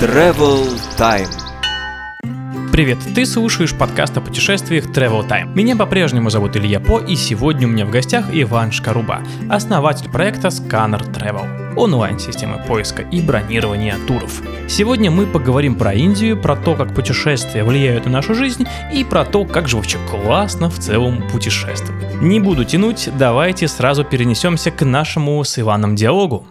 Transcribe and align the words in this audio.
Travel 0.00 0.68
Time. 0.98 1.28
Привет, 2.70 2.98
ты 3.14 3.24
слушаешь 3.24 3.74
подкаст 3.74 4.18
о 4.18 4.20
путешествиях 4.20 4.86
Travel 4.86 5.26
Time. 5.26 5.54
Меня 5.54 5.76
по-прежнему 5.76 6.28
зовут 6.28 6.56
Илья 6.56 6.78
По, 6.78 6.98
и 6.98 7.16
сегодня 7.16 7.66
у 7.66 7.70
меня 7.70 7.86
в 7.86 7.90
гостях 7.90 8.26
Иван 8.30 8.70
Шкаруба, 8.70 9.22
основатель 9.48 10.10
проекта 10.10 10.48
Scanner 10.48 11.00
Travel, 11.10 11.74
онлайн-системы 11.74 12.62
поиска 12.66 13.00
и 13.00 13.22
бронирования 13.22 13.96
туров. 14.06 14.42
Сегодня 14.68 15.10
мы 15.10 15.26
поговорим 15.26 15.74
про 15.76 15.94
Индию, 15.94 16.38
про 16.38 16.54
то, 16.54 16.74
как 16.74 16.94
путешествия 16.94 17.64
влияют 17.64 18.04
на 18.04 18.12
нашу 18.12 18.34
жизнь, 18.34 18.66
и 18.92 19.04
про 19.04 19.24
то, 19.24 19.46
как 19.46 19.68
же 19.68 19.76
вообще 19.76 19.96
классно 20.10 20.68
в 20.68 20.78
целом 20.78 21.26
путешествовать. 21.30 22.20
Не 22.20 22.40
буду 22.40 22.64
тянуть, 22.64 23.08
давайте 23.18 23.68
сразу 23.68 24.04
перенесемся 24.04 24.70
к 24.70 24.84
нашему 24.84 25.42
с 25.44 25.58
Иваном 25.58 25.96
диалогу. 25.96 26.46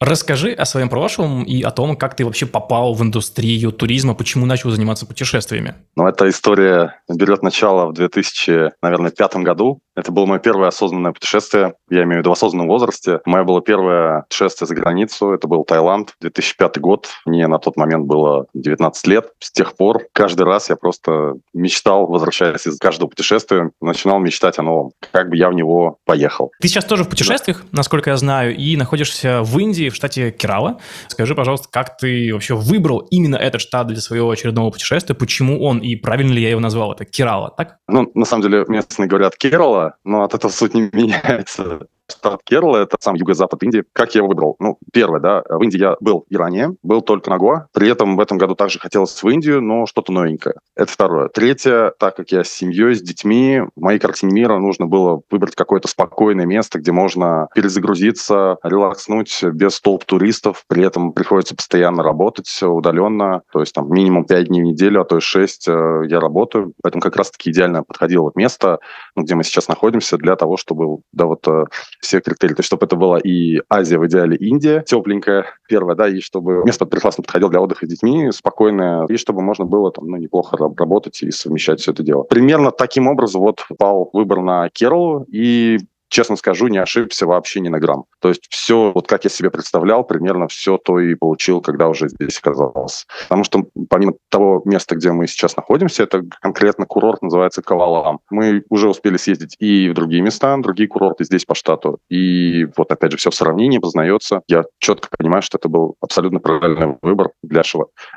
Расскажи 0.00 0.52
о 0.52 0.64
своем 0.64 0.88
прошлом 0.88 1.42
и 1.42 1.60
о 1.60 1.70
том, 1.70 1.94
как 1.94 2.16
ты 2.16 2.24
вообще 2.24 2.46
попал 2.46 2.94
в 2.94 3.02
индустрию 3.02 3.70
туризма, 3.70 4.14
почему 4.14 4.46
начал 4.46 4.70
заниматься 4.70 5.04
путешествиями. 5.04 5.74
Ну, 5.94 6.06
эта 6.06 6.26
история 6.30 7.02
берет 7.06 7.42
начало 7.42 7.86
в 7.86 7.92
2000, 7.92 8.72
наверное, 8.80 9.10
пятом 9.10 9.44
году. 9.44 9.82
Это 9.94 10.10
было 10.10 10.24
мое 10.24 10.38
первое 10.38 10.68
осознанное 10.68 11.12
путешествие. 11.12 11.74
Я 11.90 12.04
имею 12.04 12.14
в 12.14 12.18
виду 12.20 12.30
в 12.30 12.32
осознанном 12.32 12.68
возрасте. 12.68 13.20
Мое 13.26 13.44
было 13.44 13.60
первое 13.60 14.22
путешествие 14.22 14.66
за 14.66 14.74
границу. 14.74 15.32
Это 15.32 15.46
был 15.46 15.64
Таиланд, 15.64 16.14
2005 16.22 16.80
год. 16.80 17.08
Мне 17.26 17.46
на 17.46 17.58
тот 17.58 17.76
момент 17.76 18.06
было 18.06 18.46
19 18.54 19.06
лет. 19.08 19.32
С 19.38 19.52
тех 19.52 19.76
пор 19.76 20.04
каждый 20.14 20.46
раз 20.46 20.70
я 20.70 20.76
просто 20.76 21.34
мечтал, 21.52 22.06
возвращаясь 22.06 22.66
из 22.66 22.78
каждого 22.78 23.10
путешествия, 23.10 23.70
начинал 23.82 24.18
мечтать 24.18 24.58
о 24.58 24.62
новом. 24.62 24.92
Как 25.12 25.28
бы 25.28 25.36
я 25.36 25.50
в 25.50 25.52
него 25.52 25.98
поехал. 26.06 26.52
Ты 26.58 26.68
сейчас 26.68 26.86
тоже 26.86 27.04
в 27.04 27.10
путешествиях, 27.10 27.60
да. 27.60 27.68
насколько 27.72 28.08
я 28.08 28.16
знаю, 28.16 28.56
и 28.56 28.76
находишься 28.78 29.42
в 29.42 29.58
Индии, 29.58 29.89
в 29.90 29.94
штате 29.94 30.30
Керала. 30.30 30.80
Скажи, 31.08 31.34
пожалуйста, 31.34 31.68
как 31.70 31.96
ты 31.96 32.32
вообще 32.32 32.54
выбрал 32.54 32.98
именно 33.10 33.36
этот 33.36 33.60
штат 33.60 33.86
для 33.88 34.00
своего 34.00 34.30
очередного 34.30 34.70
путешествия? 34.70 35.14
Почему 35.14 35.62
он 35.62 35.78
и 35.78 35.96
правильно 35.96 36.32
ли 36.32 36.42
я 36.42 36.50
его 36.50 36.60
назвал? 36.60 36.92
Это 36.92 37.04
Керала, 37.04 37.52
так? 37.56 37.76
Ну, 37.88 38.10
на 38.14 38.24
самом 38.24 38.42
деле, 38.42 38.64
местные 38.68 39.08
говорят 39.08 39.36
Керала, 39.36 39.96
но 40.04 40.24
от 40.24 40.34
этого 40.34 40.50
суть 40.50 40.74
не 40.74 40.82
меняется 40.92 41.86
штат 42.10 42.42
Керала, 42.44 42.78
это 42.78 42.96
сам 43.00 43.14
юго-запад 43.14 43.62
Индии. 43.62 43.84
Как 43.92 44.14
я 44.14 44.20
его 44.20 44.28
выбрал? 44.28 44.56
Ну, 44.58 44.78
первое, 44.92 45.20
да, 45.20 45.42
в 45.48 45.62
Индии 45.62 45.78
я 45.78 45.96
был 46.00 46.24
и 46.28 46.36
ранее, 46.36 46.74
был 46.82 47.02
только 47.02 47.30
на 47.30 47.38
Гоа. 47.38 47.66
При 47.72 47.88
этом 47.88 48.16
в 48.16 48.20
этом 48.20 48.38
году 48.38 48.54
также 48.54 48.78
хотелось 48.78 49.22
в 49.22 49.28
Индию, 49.28 49.60
но 49.60 49.86
что-то 49.86 50.12
новенькое. 50.12 50.54
Это 50.76 50.92
второе. 50.92 51.28
Третье, 51.28 51.92
так 51.98 52.16
как 52.16 52.30
я 52.32 52.44
с 52.44 52.50
семьей, 52.50 52.94
с 52.94 53.02
детьми, 53.02 53.62
в 53.74 53.80
моей 53.80 53.98
картине 53.98 54.32
мира 54.32 54.58
нужно 54.58 54.86
было 54.86 55.22
выбрать 55.30 55.54
какое-то 55.54 55.88
спокойное 55.88 56.46
место, 56.46 56.78
где 56.78 56.92
можно 56.92 57.48
перезагрузиться, 57.54 58.58
релакснуть 58.62 59.42
без 59.42 59.80
толп 59.80 60.04
туристов. 60.04 60.64
При 60.68 60.84
этом 60.84 61.12
приходится 61.12 61.54
постоянно 61.54 62.02
работать 62.02 62.50
удаленно, 62.62 63.42
то 63.52 63.60
есть 63.60 63.74
там 63.74 63.92
минимум 63.92 64.24
5 64.24 64.46
дней 64.46 64.62
в 64.62 64.64
неделю, 64.64 65.00
а 65.00 65.04
то 65.04 65.18
и 65.18 65.20
6 65.20 65.68
э, 65.68 66.02
я 66.08 66.20
работаю. 66.20 66.72
Поэтому 66.82 67.02
как 67.02 67.16
раз-таки 67.16 67.50
идеально 67.50 67.82
подходило 67.82 68.32
место, 68.34 68.78
ну, 69.16 69.22
где 69.22 69.34
мы 69.34 69.44
сейчас 69.44 69.68
находимся, 69.68 70.16
для 70.16 70.36
того, 70.36 70.56
чтобы 70.56 70.98
да, 71.12 71.26
вот 71.26 71.46
э, 71.48 71.64
все 72.00 72.20
критерии. 72.20 72.54
То 72.54 72.60
есть, 72.60 72.66
чтобы 72.66 72.86
это 72.86 72.96
была 72.96 73.18
и 73.18 73.60
Азия, 73.68 73.98
в 73.98 74.06
идеале 74.06 74.36
Индия, 74.36 74.82
тепленькая, 74.86 75.46
первая, 75.68 75.96
да, 75.96 76.08
и 76.08 76.20
чтобы 76.20 76.64
место 76.64 76.86
прекрасно 76.86 77.22
подходило 77.22 77.50
для 77.50 77.60
отдыха 77.60 77.86
с 77.86 77.88
детьми, 77.88 78.30
спокойное, 78.32 79.06
и 79.06 79.16
чтобы 79.16 79.42
можно 79.42 79.64
было 79.64 79.92
там, 79.92 80.06
ну, 80.06 80.16
неплохо 80.16 80.56
работать 80.56 81.22
и 81.22 81.30
совмещать 81.30 81.80
все 81.80 81.92
это 81.92 82.02
дело. 82.02 82.22
Примерно 82.22 82.70
таким 82.70 83.06
образом 83.06 83.40
вот 83.42 83.64
пал 83.78 84.10
выбор 84.12 84.40
на 84.40 84.68
Кералу, 84.70 85.24
и 85.28 85.78
честно 86.10 86.36
скажу, 86.36 86.66
не 86.66 86.78
ошибся 86.78 87.26
вообще 87.26 87.60
ни 87.60 87.68
на 87.68 87.78
грамм. 87.78 88.04
То 88.20 88.28
есть 88.28 88.46
все, 88.50 88.92
вот 88.92 89.08
как 89.08 89.24
я 89.24 89.30
себе 89.30 89.50
представлял, 89.50 90.04
примерно 90.04 90.48
все 90.48 90.76
то 90.76 91.00
и 91.00 91.14
получил, 91.14 91.62
когда 91.62 91.88
уже 91.88 92.08
здесь 92.08 92.38
оказался. 92.38 93.06
Потому 93.22 93.44
что 93.44 93.64
помимо 93.88 94.14
того 94.28 94.60
места, 94.64 94.96
где 94.96 95.12
мы 95.12 95.26
сейчас 95.26 95.56
находимся, 95.56 96.02
это 96.02 96.22
конкретно 96.40 96.84
курорт 96.84 97.22
называется 97.22 97.62
Кавалам. 97.62 98.20
Мы 98.30 98.64
уже 98.68 98.88
успели 98.88 99.16
съездить 99.16 99.56
и 99.58 99.88
в 99.88 99.94
другие 99.94 100.22
места, 100.22 100.56
другие 100.58 100.88
курорты 100.88 101.24
здесь 101.24 101.44
по 101.44 101.54
штату. 101.54 101.98
И 102.10 102.66
вот 102.76 102.92
опять 102.92 103.12
же 103.12 103.16
все 103.16 103.30
в 103.30 103.34
сравнении 103.34 103.78
познается. 103.78 104.42
Я 104.48 104.64
четко 104.78 105.08
понимаю, 105.16 105.42
что 105.42 105.58
это 105.58 105.68
был 105.68 105.94
абсолютно 106.00 106.40
правильный 106.40 106.96
выбор 107.02 107.30
для 107.42 107.62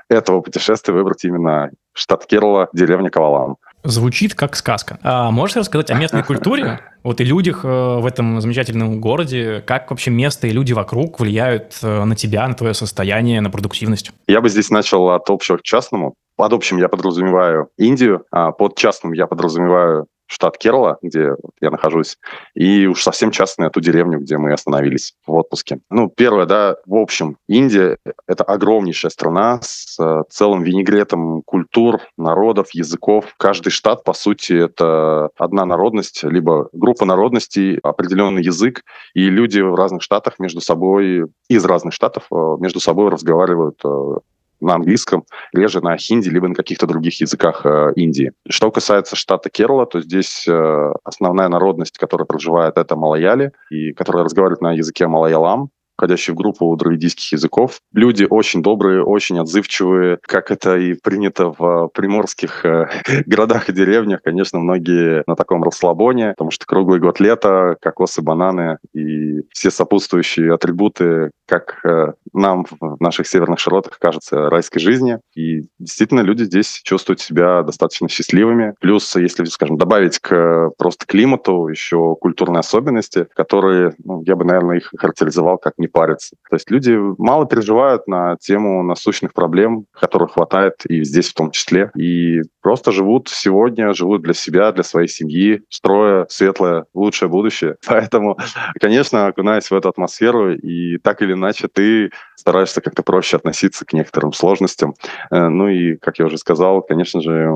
этого 0.09 0.42
путешествия 0.42 0.94
выбрать 0.94 1.24
именно 1.26 1.70
штат 1.94 2.26
Керла, 2.26 2.70
деревня 2.74 3.09
Кавалам. 3.09 3.58
Звучит 3.84 4.34
как 4.34 4.56
сказка. 4.56 4.98
А 5.04 5.30
можешь 5.32 5.58
рассказать 5.58 5.92
о 5.92 5.96
местной 5.96 6.24
культуре? 6.24 6.80
Вот 7.04 7.20
и 7.20 7.26
людях 7.26 7.66
э, 7.66 7.68
в 7.68 8.06
этом 8.06 8.40
замечательном 8.40 9.02
городе, 9.02 9.62
как 9.68 9.90
вообще 9.90 10.10
место 10.10 10.48
и 10.48 10.52
люди 10.52 10.72
вокруг 10.72 11.20
влияют 11.20 11.78
э, 11.84 12.04
на 12.06 12.16
тебя, 12.16 12.48
на 12.48 12.54
твое 12.54 12.74
состояние, 12.74 13.42
на 13.42 13.50
продуктивность? 13.50 14.14
Я 14.26 14.40
бы 14.40 14.48
здесь 14.48 14.70
начал 14.70 15.10
от 15.10 15.30
общего 15.30 15.58
к 15.58 15.64
частному. 15.64 16.14
Под 16.38 16.54
общим 16.54 16.78
я 16.78 16.88
подразумеваю 16.88 17.68
Индию, 17.78 18.24
а 18.32 18.52
под 18.52 18.78
частным 18.78 19.12
я 19.12 19.28
подразумеваю 19.28 20.08
штат 20.34 20.58
Керла, 20.58 20.98
где 21.02 21.36
я 21.62 21.72
нахожусь, 21.72 22.18
и 22.56 22.88
уж 22.88 23.04
совсем 23.04 23.32
частная 23.32 23.70
ту 23.70 23.80
деревню, 23.80 24.20
где 24.20 24.38
мы 24.38 24.52
остановились 24.54 25.16
в 25.26 25.34
отпуске. 25.34 25.80
Ну, 25.90 26.10
первое, 26.10 26.46
да, 26.46 26.76
в 26.86 26.96
общем, 26.96 27.38
Индия— 27.48 27.98
это 28.28 28.44
огромнейшая 28.44 29.12
страна 29.12 29.60
с 29.62 29.98
э, 30.00 30.24
целым 30.30 30.64
винегретом 30.64 31.42
культур, 31.44 32.02
народов, 32.18 32.72
языков. 32.72 33.34
Каждый 33.38 33.70
штат, 33.70 34.04
по 34.04 34.14
сути, 34.14 34.54
это 34.54 35.30
одна 35.38 35.66
народность, 35.66 36.24
либо 36.24 36.70
группа 36.74 37.06
народностей, 37.06 37.78
определенный 37.84 38.44
язык, 38.44 38.84
и 39.14 39.30
люди 39.30 39.60
в 39.62 39.76
разных 39.76 40.02
штатах 40.02 40.40
между 40.40 40.62
собой, 40.62 41.28
из 41.48 41.66
разных 41.66 41.94
штатов 41.94 42.24
э, 42.32 42.36
между 42.60 42.80
собой 42.80 43.10
разговаривают 43.10 43.80
э, 43.86 44.16
на 44.63 44.75
английском, 44.75 45.25
реже 45.53 45.81
на 45.81 45.97
хинди, 45.97 46.29
либо 46.29 46.47
на 46.47 46.56
каких-то 46.56 46.88
других 46.88 47.22
языках 47.22 47.66
э, 47.66 47.94
Индии. 47.96 48.31
Что 48.50 48.72
касается 48.72 49.16
штата 49.16 49.50
Керала, 49.50 49.85
то 49.85 50.01
здесь 50.01 50.47
э, 50.47 50.91
основная 51.03 51.50
народность, 51.50 51.97
которая 51.97 52.25
проживает, 52.25 52.78
это 52.78 52.96
малаяли, 52.96 53.52
и 53.69 53.94
которая 53.94 54.23
разговаривает 54.23 54.62
на 54.62 54.73
языке 54.73 55.07
малаялам 55.07 55.69
входящие 55.98 56.34
в 56.34 56.38
группу 56.38 56.76
дравидийских 56.76 57.34
языков. 57.34 57.80
Люди 57.94 58.26
очень 58.30 58.62
добрые, 58.62 59.04
очень 59.04 59.40
отзывчивые, 59.40 60.18
как 60.22 60.52
это 60.52 60.78
и 60.78 60.94
принято 60.94 61.54
в 61.58 61.90
приморских 61.94 62.66
э, 62.66 62.88
городах 63.26 63.70
и 63.70 63.74
деревнях. 63.74 64.22
Конечно, 64.24 64.59
многие 64.59 65.24
на 65.28 65.36
таком 65.36 65.64
расслабоне, 65.64 66.30
потому 66.30 66.52
что 66.52 66.66
круглый 66.66 67.00
год 67.00 67.20
лета, 67.20 67.78
кокосы, 67.82 68.22
бананы 68.22 68.78
и 68.94 69.42
все 69.52 69.72
сопутствующие 69.72 70.53
атрибуты, 70.53 71.32
как 71.48 71.80
э, 71.86 72.14
нам 72.34 72.66
в 72.66 73.00
наших 73.00 73.28
северных 73.28 73.59
широтах 73.59 74.00
кажется, 74.00 74.50
райской 74.50 74.80
жизни. 74.80 75.20
И 75.36 75.64
действительно 75.80 76.22
люди 76.22 76.44
здесь 76.44 76.82
чувствуют 76.84 77.20
себя 77.20 77.64
достаточно 77.64 78.09
счастливыми. 78.09 78.74
Плюс, 78.80 79.16
если, 79.16 79.44
скажем, 79.46 79.78
добавить 79.78 80.20
к 80.20 80.72
просто 80.78 81.06
климату 81.06 81.68
еще 81.68 82.16
культурные 82.20 82.59
особенности, 82.59 83.28
которые, 83.36 83.94
ну, 84.03 84.24
я 84.26 84.36
бы, 84.36 84.46
наверное, 84.46 84.78
их 84.78 84.92
характеризовал 84.98 85.58
как 85.58 85.74
не 85.84 85.88
париться. 85.88 86.36
То 86.50 86.56
есть 86.56 86.72
люди 86.72 86.98
мало 87.18 87.46
переживают 87.46 88.08
на 88.08 88.38
тему 88.38 88.84
насущных 88.84 89.34
проблем, 89.34 89.86
которых 89.92 90.34
хватает 90.34 90.86
и 90.88 91.04
здесь 91.04 91.30
в 91.30 91.34
том 91.34 91.52
числе. 91.52 91.92
И 91.96 92.42
просто 92.62 92.92
живут 92.92 93.30
сегодня, 93.30 93.94
живут 93.94 94.22
для 94.22 94.34
себя, 94.34 94.72
для 94.72 94.84
своей 94.84 95.08
семьи, 95.08 95.62
строя 95.70 96.26
светлое, 96.30 96.86
лучшее 96.94 97.30
будущее. 97.30 97.76
Поэтому, 97.88 98.38
конечно, 98.80 99.28
окунаясь 99.28 99.70
в 99.70 99.76
эту 99.76 99.90
атмосферу, 99.90 100.54
и 100.56 100.98
так 100.98 101.22
или 101.22 101.34
иначе 101.34 101.68
ты 101.68 102.12
стараешься 102.38 102.82
как-то 102.82 103.04
проще 103.04 103.38
относиться 103.38 103.86
к 103.86 103.94
некоторым 103.94 104.34
сложностям. 104.34 104.96
Э, 105.32 105.50
ну 105.50 105.68
и, 105.68 105.98
как 105.98 106.20
я 106.20 106.26
уже 106.26 106.38
сказал, 106.38 106.82
конечно 106.82 107.22
же, 107.22 107.50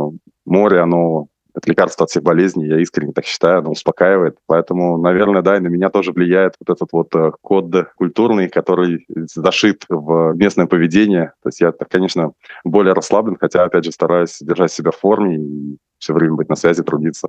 море, 0.45 0.79
оно 0.79 1.27
это 1.57 1.71
лекарство 1.71 2.03
от 2.03 2.11
всех 2.11 2.21
болезней, 2.23 2.67
я 2.67 2.79
искренне 2.79 3.13
так 3.13 3.25
считаю, 3.25 3.59
оно 3.59 3.71
успокаивает. 3.71 4.37
Поэтому, 4.45 4.97
наверное, 4.97 5.41
да, 5.41 5.57
и 5.57 5.59
на 5.59 5.67
меня 5.67 5.89
тоже 5.89 6.11
влияет 6.11 6.53
вот 6.59 6.75
этот 6.75 6.89
вот 6.91 7.15
э, 7.15 7.31
код 7.41 7.67
культурный, 7.95 8.47
который 8.47 9.05
зашит 9.33 9.85
в 9.89 10.33
местное 10.35 10.67
поведение. 10.67 11.33
То 11.41 11.49
есть 11.49 11.59
я, 11.59 11.71
конечно, 11.71 12.33
более 12.63 12.93
расслаблен, 12.93 13.37
хотя, 13.39 13.63
опять 13.63 13.85
же, 13.85 13.91
стараюсь 13.91 14.37
держать 14.39 14.71
себя 14.71 14.91
в 14.91 14.97
форме 14.97 15.37
и 15.37 15.77
все 15.97 16.13
время 16.13 16.35
быть 16.35 16.49
на 16.49 16.55
связи, 16.55 16.83
трудиться. 16.83 17.27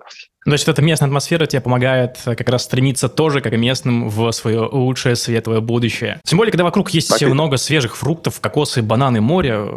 Ну, 0.48 0.52
то 0.52 0.54
есть 0.54 0.66
эта 0.66 0.80
местная 0.80 1.08
атмосфера 1.08 1.44
тебе 1.44 1.60
помогает 1.60 2.20
э, 2.24 2.34
как 2.34 2.48
раз 2.48 2.64
стремиться 2.64 3.10
тоже, 3.10 3.42
как 3.42 3.52
и 3.52 3.58
местным, 3.58 4.08
в 4.08 4.32
свое 4.32 4.60
лучшее 4.60 5.14
светлое 5.14 5.60
будущее. 5.60 6.22
Тем 6.24 6.38
более, 6.38 6.50
когда 6.50 6.64
вокруг 6.64 6.88
есть 6.88 7.10
так 7.10 7.20
много 7.20 7.58
свежих 7.58 7.98
фруктов, 7.98 8.40
кокосы, 8.40 8.80
бананы, 8.80 9.20
море, 9.20 9.68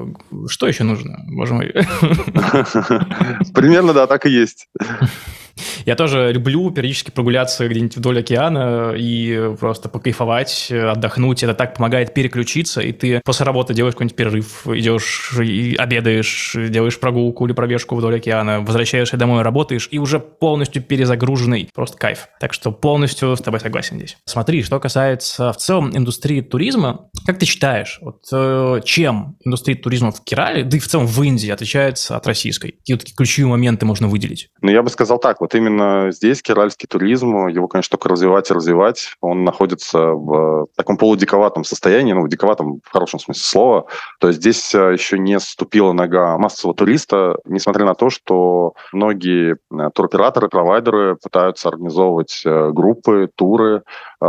что 0.47 0.67
еще 0.67 0.85
нужно, 0.85 1.25
боже 1.27 1.55
мой? 1.55 1.73
Примерно, 3.53 3.91
да, 3.91 4.07
так 4.07 4.25
и 4.25 4.29
есть. 4.29 4.69
Я 5.85 5.95
тоже 5.95 6.31
люблю 6.31 6.69
периодически 6.71 7.11
прогуляться 7.11 7.67
где-нибудь 7.67 7.97
вдоль 7.97 8.19
океана 8.19 8.93
и 8.95 9.53
просто 9.59 9.89
покайфовать, 9.89 10.71
отдохнуть. 10.71 11.43
Это 11.43 11.53
так 11.53 11.75
помогает 11.75 12.13
переключиться, 12.13 12.81
и 12.81 12.91
ты 12.91 13.21
после 13.23 13.45
работы 13.45 13.73
делаешь 13.73 13.95
какой-нибудь 13.95 14.15
перерыв, 14.15 14.67
идешь 14.67 15.33
и 15.39 15.75
обедаешь, 15.75 16.55
делаешь 16.55 16.99
прогулку 16.99 17.45
или 17.45 17.53
пробежку 17.53 17.95
вдоль 17.95 18.17
океана, 18.17 18.61
возвращаешься 18.61 19.17
домой, 19.17 19.41
работаешь, 19.41 19.87
и 19.91 19.99
уже 19.99 20.19
полностью 20.61 20.83
перезагруженный. 20.83 21.69
Просто 21.73 21.97
кайф. 21.97 22.27
Так 22.39 22.53
что 22.53 22.71
полностью 22.71 23.35
с 23.35 23.41
тобой 23.41 23.59
согласен 23.59 23.97
здесь. 23.97 24.17
Смотри, 24.25 24.61
что 24.61 24.79
касается 24.79 25.51
в 25.53 25.57
целом 25.57 25.89
индустрии 25.97 26.41
туризма, 26.41 27.09
Как 27.25 27.39
ты 27.39 27.45
считаешь, 27.45 27.99
вот, 28.01 28.21
э, 28.31 28.81
чем 28.83 29.37
индустрия 29.43 29.75
туризма 29.75 30.11
в 30.11 30.23
Керале, 30.23 30.63
да 30.63 30.77
и 30.77 30.79
в 30.79 30.87
целом 30.87 31.07
в 31.07 31.23
Индии 31.23 31.49
отличается 31.49 32.15
от 32.15 32.27
российской? 32.27 32.71
Какие 32.71 32.95
вот 32.95 32.99
такие 33.01 33.15
ключевые 33.15 33.49
моменты 33.49 33.85
можно 33.85 34.07
выделить? 34.07 34.49
Ну, 34.61 34.69
я 34.69 34.83
бы 34.83 34.89
сказал 34.89 35.17
так, 35.17 35.41
вот 35.41 35.55
именно 35.55 36.11
здесь 36.11 36.41
керальский 36.43 36.87
туризм, 36.87 37.47
его, 37.47 37.67
конечно, 37.67 37.97
только 37.97 38.09
развивать 38.09 38.51
и 38.51 38.53
развивать. 38.53 39.15
Он 39.19 39.43
находится 39.43 39.99
в 39.99 40.67
таком 40.75 40.97
полудиковатом 40.97 41.63
состоянии, 41.63 42.13
ну, 42.13 42.21
в 42.21 42.29
диковатом 42.29 42.81
в 42.83 42.91
хорошем 42.91 43.19
смысле 43.19 43.43
слова. 43.43 43.85
То 44.19 44.27
есть 44.27 44.39
здесь 44.39 44.75
э, 44.75 44.93
еще 44.93 45.17
не 45.17 45.39
ступила 45.39 45.93
нога 45.93 46.37
массового 46.37 46.75
туриста, 46.75 47.37
несмотря 47.45 47.85
на 47.85 47.95
то, 47.95 48.09
что 48.09 48.73
многие 48.93 49.57
э, 49.71 49.89
туроператоры, 49.93 50.40
провайдеры 50.49 51.17
пытаются 51.21 51.69
организовывать 51.69 52.41
э, 52.45 52.71
группы, 52.71 53.29
туры. 53.35 53.83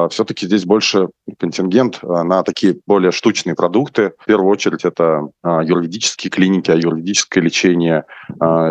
Все-таки 0.09 0.47
здесь 0.47 0.65
больше 0.65 1.09
контингент 1.39 2.03
на 2.03 2.43
такие 2.45 2.79
более 2.87 3.13
штучные 3.13 3.55
продукты. 3.55 4.15
В 4.19 4.25
первую 4.25 4.51
очередь 4.51 4.87
это 4.87 5.29
юридические 5.45 6.31
клиники, 6.31 6.71
юридическое 6.71 7.45
лечение, 7.45 8.07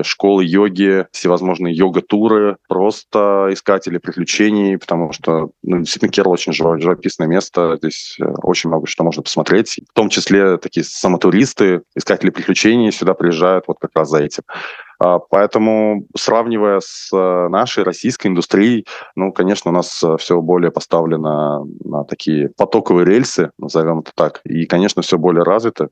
школы 0.02 0.44
йоги, 0.44 1.06
всевозможные 1.12 1.76
йога-туры, 1.76 2.58
просто 2.68 3.50
искатели 3.52 4.00
приключений, 4.00 4.80
потому 4.80 5.12
что 5.14 5.52
ну, 5.62 5.78
действительно 5.78 6.12
Керл 6.12 6.32
очень 6.32 6.54
живописное 6.54 7.28
место, 7.28 7.76
здесь 7.78 8.18
очень 8.42 8.72
много 8.72 8.88
что 8.88 9.04
можно 9.04 9.22
посмотреть, 9.22 9.80
в 9.90 9.94
том 9.94 10.10
числе 10.10 10.58
такие 10.58 10.84
самотуристы, 10.84 11.84
искатели 11.96 12.32
приключений 12.32 12.92
сюда 12.92 13.14
приезжают 13.14 13.66
вот 13.68 13.78
как 13.80 13.92
раз 13.94 14.10
за 14.10 14.24
этим. 14.24 14.44
А, 15.04 15.18
поэтому, 15.18 16.06
сравнивая 16.16 16.80
с 16.80 17.10
э, 17.12 17.48
нашей 17.50 17.84
российской 17.84 18.28
индустрией, 18.28 18.86
ну, 19.16 19.34
конечно, 19.34 19.72
у 19.72 19.74
нас 19.74 20.04
э, 20.04 20.16
все 20.18 20.40
более 20.40 20.70
поставлено 20.70 21.66
на 21.84 22.04
такие 22.04 22.50
потоковые 22.50 23.06
рельсы, 23.06 23.50
назовем 23.58 24.02
это 24.02 24.12
так, 24.14 24.42
и, 24.44 24.68
конечно, 24.68 25.02
все 25.02 25.18
более 25.18 25.44
развито. 25.44 25.90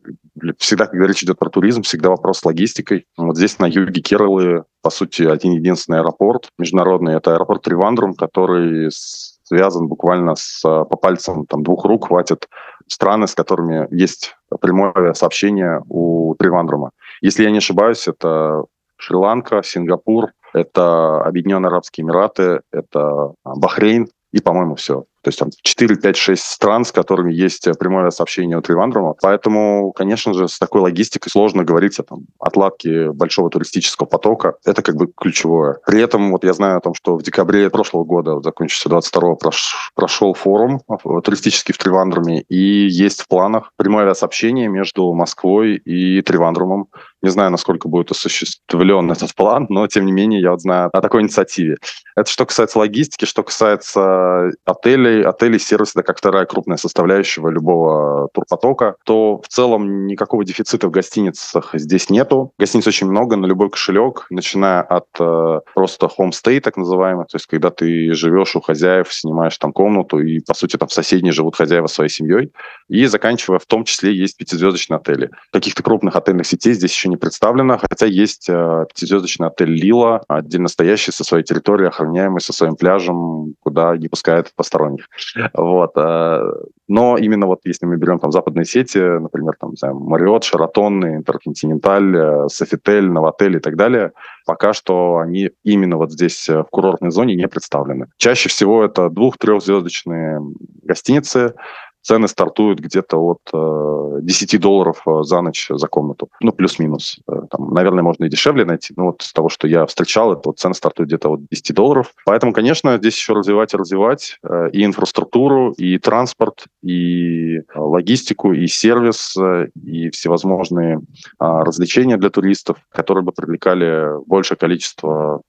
Всегда, 0.59 0.85
когда 0.85 1.07
речь 1.07 1.23
идет 1.23 1.39
про 1.39 1.49
туризм, 1.49 1.81
всегда 1.81 2.09
вопрос 2.09 2.39
с 2.39 2.45
логистикой. 2.45 3.07
Вот 3.17 3.35
здесь 3.35 3.57
на 3.57 3.65
юге 3.65 3.99
Кералы, 3.99 4.65
по 4.83 4.91
сути, 4.91 5.23
один 5.23 5.53
единственный 5.53 6.01
аэропорт 6.01 6.49
международный, 6.59 7.15
это 7.15 7.33
аэропорт 7.33 7.63
Тривандрум, 7.63 8.13
который 8.13 8.91
связан 8.91 9.87
буквально 9.87 10.35
с, 10.35 10.63
э, 10.63 10.85
по 10.85 10.97
пальцам 10.97 11.47
там, 11.47 11.63
двух 11.63 11.83
рук, 11.83 12.09
хватит 12.09 12.47
страны, 12.85 13.25
с 13.25 13.33
которыми 13.33 13.87
есть 13.89 14.35
прямое 14.61 15.13
сообщение 15.13 15.81
у 15.89 16.35
Тривандрума. 16.35 16.91
Если 17.21 17.43
я 17.43 17.49
не 17.49 17.57
ошибаюсь, 17.57 18.07
это 18.07 18.65
Шри-Ланка, 18.99 19.63
Сингапур, 19.63 20.31
это 20.53 21.21
Объединенные 21.21 21.69
Арабские 21.69 22.05
Эмираты, 22.05 22.61
это 22.71 23.33
Бахрейн 23.43 24.09
и, 24.31 24.41
по-моему, 24.41 24.75
все. 24.75 25.05
То 25.21 25.27
есть 25.27 25.39
там 25.39 25.49
4, 25.63 25.97
5, 25.97 26.15
6 26.15 26.41
стран, 26.41 26.85
с 26.85 26.91
которыми 26.91 27.33
есть 27.33 27.67
э, 27.67 27.73
прямое 27.73 28.09
сообщение 28.09 28.57
от 28.57 28.65
Тривандрума. 28.65 29.15
Поэтому, 29.21 29.91
конечно 29.91 30.33
же, 30.33 30.47
с 30.47 30.57
такой 30.57 30.81
логистикой 30.81 31.29
сложно 31.29 31.65
говорить 31.65 31.99
о 31.99 32.03
там, 32.03 32.19
отладке 32.39 33.11
большого 33.11 33.49
туристического 33.49 34.07
потока. 34.07 34.55
Это 34.65 34.81
как 34.81 34.95
бы 34.95 35.11
ключевое. 35.13 35.79
При 35.85 36.01
этом 36.01 36.31
вот 36.31 36.45
я 36.45 36.53
знаю 36.53 36.77
о 36.77 36.81
том, 36.81 36.93
что 36.93 37.17
в 37.17 37.23
декабре 37.23 37.69
прошлого 37.69 38.05
года, 38.05 38.35
вот, 38.35 38.45
закончился 38.45 38.87
22-го, 38.87 39.35
прош, 39.35 39.91
прошел 39.93 40.33
форум 40.33 40.81
э, 40.87 41.21
туристический 41.21 41.73
в 41.73 41.77
Тривандруме, 41.77 42.41
и 42.41 42.87
есть 42.87 43.23
в 43.23 43.27
планах 43.27 43.71
прямое 43.75 44.13
сообщение 44.13 44.69
между 44.69 45.11
Москвой 45.13 45.75
и 45.75 46.21
Тривандрумом. 46.21 46.87
Не 47.21 47.29
знаю, 47.29 47.51
насколько 47.51 47.87
будет 47.87 48.11
осуществлен 48.11 49.11
этот 49.11 49.35
план, 49.35 49.65
но, 49.69 49.87
тем 49.87 50.05
не 50.05 50.11
менее, 50.11 50.41
я 50.41 50.51
вот 50.51 50.61
знаю 50.61 50.89
о 50.93 51.01
такой 51.01 51.21
инициативе. 51.21 51.77
Это 52.15 52.29
что 52.29 52.45
касается 52.45 52.79
логистики, 52.79 53.25
что 53.25 53.43
касается 53.43 54.51
отелей, 54.65 54.99
отелей, 54.99 55.23
отелей 55.23 55.59
сервис 55.59 55.91
это 55.91 56.03
как 56.03 56.17
вторая 56.17 56.45
крупная 56.45 56.77
составляющая 56.77 57.41
любого 57.49 58.29
турпотока, 58.33 58.95
то 59.05 59.41
в 59.41 59.47
целом 59.47 60.07
никакого 60.07 60.43
дефицита 60.43 60.87
в 60.87 60.91
гостиницах 60.91 61.71
здесь 61.73 62.09
нету. 62.09 62.51
Гостиниц 62.59 62.87
очень 62.87 63.07
много 63.07 63.35
на 63.35 63.45
любой 63.45 63.69
кошелек, 63.69 64.25
начиная 64.29 64.81
от 64.81 65.07
э, 65.19 65.59
просто 65.73 66.07
homestay, 66.07 66.59
так 66.59 66.77
называемый, 66.77 67.25
то 67.25 67.35
есть 67.35 67.47
когда 67.47 67.69
ты 67.69 68.13
живешь 68.13 68.55
у 68.55 68.61
хозяев, 68.61 69.13
снимаешь 69.13 69.57
там 69.57 69.73
комнату, 69.73 70.19
и, 70.19 70.39
по 70.39 70.53
сути, 70.53 70.77
там 70.77 70.87
в 70.87 70.93
соседней 70.93 71.31
живут 71.31 71.55
хозяева 71.55 71.87
своей 71.87 72.09
семьей, 72.09 72.51
и 72.87 73.05
заканчивая 73.05 73.59
в 73.59 73.65
том 73.65 73.83
числе 73.83 74.13
есть 74.13 74.37
пятизвездочные 74.37 74.97
отели. 74.97 75.29
Каких-то 75.51 75.83
крупных 75.83 76.15
отельных 76.15 76.47
сетей 76.47 76.73
здесь 76.73 76.91
еще 76.91 77.08
не 77.09 77.17
представлено, 77.17 77.77
хотя 77.77 78.05
есть 78.05 78.47
э, 78.49 78.85
пятизвездочный 78.87 79.47
отель 79.47 79.71
Лила, 79.71 80.21
отдельно 80.27 80.67
стоящий 80.67 81.11
со 81.11 81.23
своей 81.23 81.43
территорией, 81.43 81.89
охраняемый 81.89 82.41
со 82.41 82.53
своим 82.53 82.75
пляжем, 82.75 83.55
куда 83.59 83.97
не 83.97 84.07
пускают 84.07 84.53
посторонних 84.55 84.99
них. 84.99 85.07
Вот. 85.53 85.91
Э, 85.95 86.51
но 86.87 87.17
именно 87.17 87.47
вот 87.47 87.61
если 87.65 87.85
мы 87.85 87.97
берем 87.97 88.19
там 88.19 88.31
западные 88.31 88.65
сети, 88.65 88.97
например, 88.97 89.55
там, 89.59 89.73
Мариот, 89.93 90.43
Шаратон, 90.43 91.05
Интерконтиненталь, 91.05 92.15
э, 92.15 92.47
Софитель, 92.49 93.09
Новотель 93.09 93.57
и 93.57 93.59
так 93.59 93.75
далее, 93.75 94.11
пока 94.45 94.73
что 94.73 95.17
они 95.17 95.51
именно 95.63 95.97
вот 95.97 96.11
здесь 96.11 96.47
в 96.49 96.65
курортной 96.71 97.11
зоне 97.11 97.35
не 97.35 97.47
представлены. 97.47 98.07
Чаще 98.17 98.49
всего 98.49 98.83
это 98.83 99.09
двух-трехзвездочные 99.09 100.41
гостиницы, 100.83 101.53
цены 102.01 102.27
стартуют 102.27 102.79
где-то 102.79 103.17
от 103.17 103.39
э, 103.53 104.21
10 104.21 104.59
долларов 104.59 105.01
э, 105.05 105.23
за 105.23 105.41
ночь 105.41 105.67
за 105.69 105.87
комнату. 105.87 106.29
Ну, 106.41 106.51
плюс-минус. 106.51 107.19
Э, 107.27 107.41
там, 107.49 107.73
наверное, 107.73 108.03
можно 108.03 108.25
и 108.25 108.29
дешевле 108.29 108.65
найти. 108.65 108.93
Но 108.95 109.07
вот 109.07 109.21
с 109.21 109.33
того, 109.33 109.49
что 109.49 109.67
я 109.67 109.85
встречал, 109.85 110.33
это 110.33 110.41
вот 110.45 110.59
цены 110.59 110.73
стартуют 110.73 111.09
где-то 111.09 111.29
от 111.29 111.41
10 111.49 111.75
долларов. 111.75 112.13
Поэтому, 112.25 112.53
конечно, 112.53 112.97
здесь 112.97 113.15
еще 113.15 113.33
развивать 113.33 113.73
и 113.73 113.77
развивать 113.77 114.39
э, 114.43 114.69
и 114.71 114.83
инфраструктуру, 114.83 115.71
и 115.71 115.97
транспорт, 115.97 116.65
и 116.83 117.61
логистику, 117.75 118.53
и 118.53 118.67
сервис, 118.67 119.35
и 119.75 120.09
всевозможные 120.09 120.97
э, 120.97 120.99
развлечения 121.39 122.17
для 122.17 122.29
туристов, 122.29 122.77
которые 122.91 123.23
бы 123.23 123.31
привлекали 123.31 124.23
большее 124.25 124.57
количество 124.57 125.41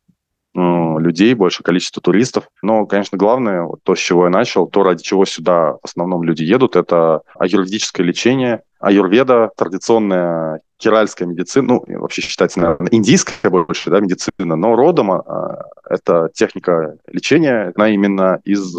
людей, 0.54 1.34
большее 1.34 1.64
количество 1.64 2.02
туристов. 2.02 2.48
Но, 2.62 2.86
конечно, 2.86 3.16
главное, 3.16 3.62
вот 3.62 3.80
то, 3.82 3.94
с 3.94 3.98
чего 3.98 4.24
я 4.24 4.30
начал, 4.30 4.66
то, 4.66 4.82
ради 4.82 5.02
чего 5.02 5.24
сюда 5.24 5.74
в 5.74 5.84
основном 5.84 6.22
люди 6.24 6.42
едут, 6.42 6.76
это 6.76 7.22
аюрведическое 7.38 8.04
лечение. 8.04 8.62
Аюрведа, 8.80 9.50
традиционная 9.56 10.60
киральская 10.78 11.28
медицина, 11.28 11.66
ну, 11.66 11.84
вообще 12.00 12.22
считается, 12.22 12.58
наверное, 12.60 12.88
индийская 12.90 13.50
больше, 13.50 13.90
да, 13.90 14.00
медицина, 14.00 14.56
но 14.56 14.74
родом 14.74 15.12
а, 15.12 15.66
это 15.88 16.30
техника 16.32 16.96
лечения, 17.06 17.72
она 17.76 17.90
именно 17.90 18.40
из 18.44 18.74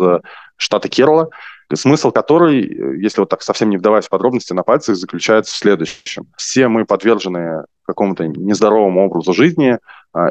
штата 0.58 0.90
Керала, 0.90 1.30
смысл 1.76 2.12
которой, 2.12 3.00
если 3.00 3.22
вот 3.22 3.30
так 3.30 3.44
совсем 3.44 3.70
не 3.70 3.78
вдаваясь 3.78 4.06
в 4.06 4.10
подробности, 4.10 4.54
на 4.54 4.64
пальцах 4.64 4.96
заключается 4.96 5.54
в 5.54 5.58
следующем. 5.58 6.28
Все 6.36 6.68
мы 6.68 6.86
подвержены 6.86 7.66
какому-то 7.86 8.28
нездоровому 8.28 9.06
образу 9.06 9.34
жизни, 9.34 9.78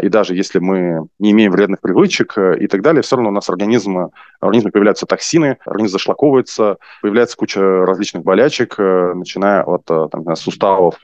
и 0.02 0.08
даже 0.08 0.34
если 0.34 0.58
мы 0.58 1.08
не 1.18 1.30
имеем 1.30 1.52
вредных 1.52 1.80
привычек 1.80 2.36
э, 2.36 2.58
и 2.58 2.66
так 2.66 2.82
далее, 2.82 3.02
все 3.02 3.16
равно 3.16 3.30
у 3.30 3.32
нас 3.32 3.48
организм, 3.48 3.94
в 3.94 4.10
организме 4.40 4.70
появляются 4.70 5.06
токсины, 5.06 5.56
организм 5.64 5.92
зашлаковывается, 5.92 6.76
появляется 7.00 7.36
куча 7.36 7.60
различных 7.60 8.22
болячек, 8.22 8.74
э, 8.78 9.14
начиная 9.14 9.62
от 9.62 9.90
э, 9.90 10.08
там, 10.10 10.36
суставов, 10.36 10.98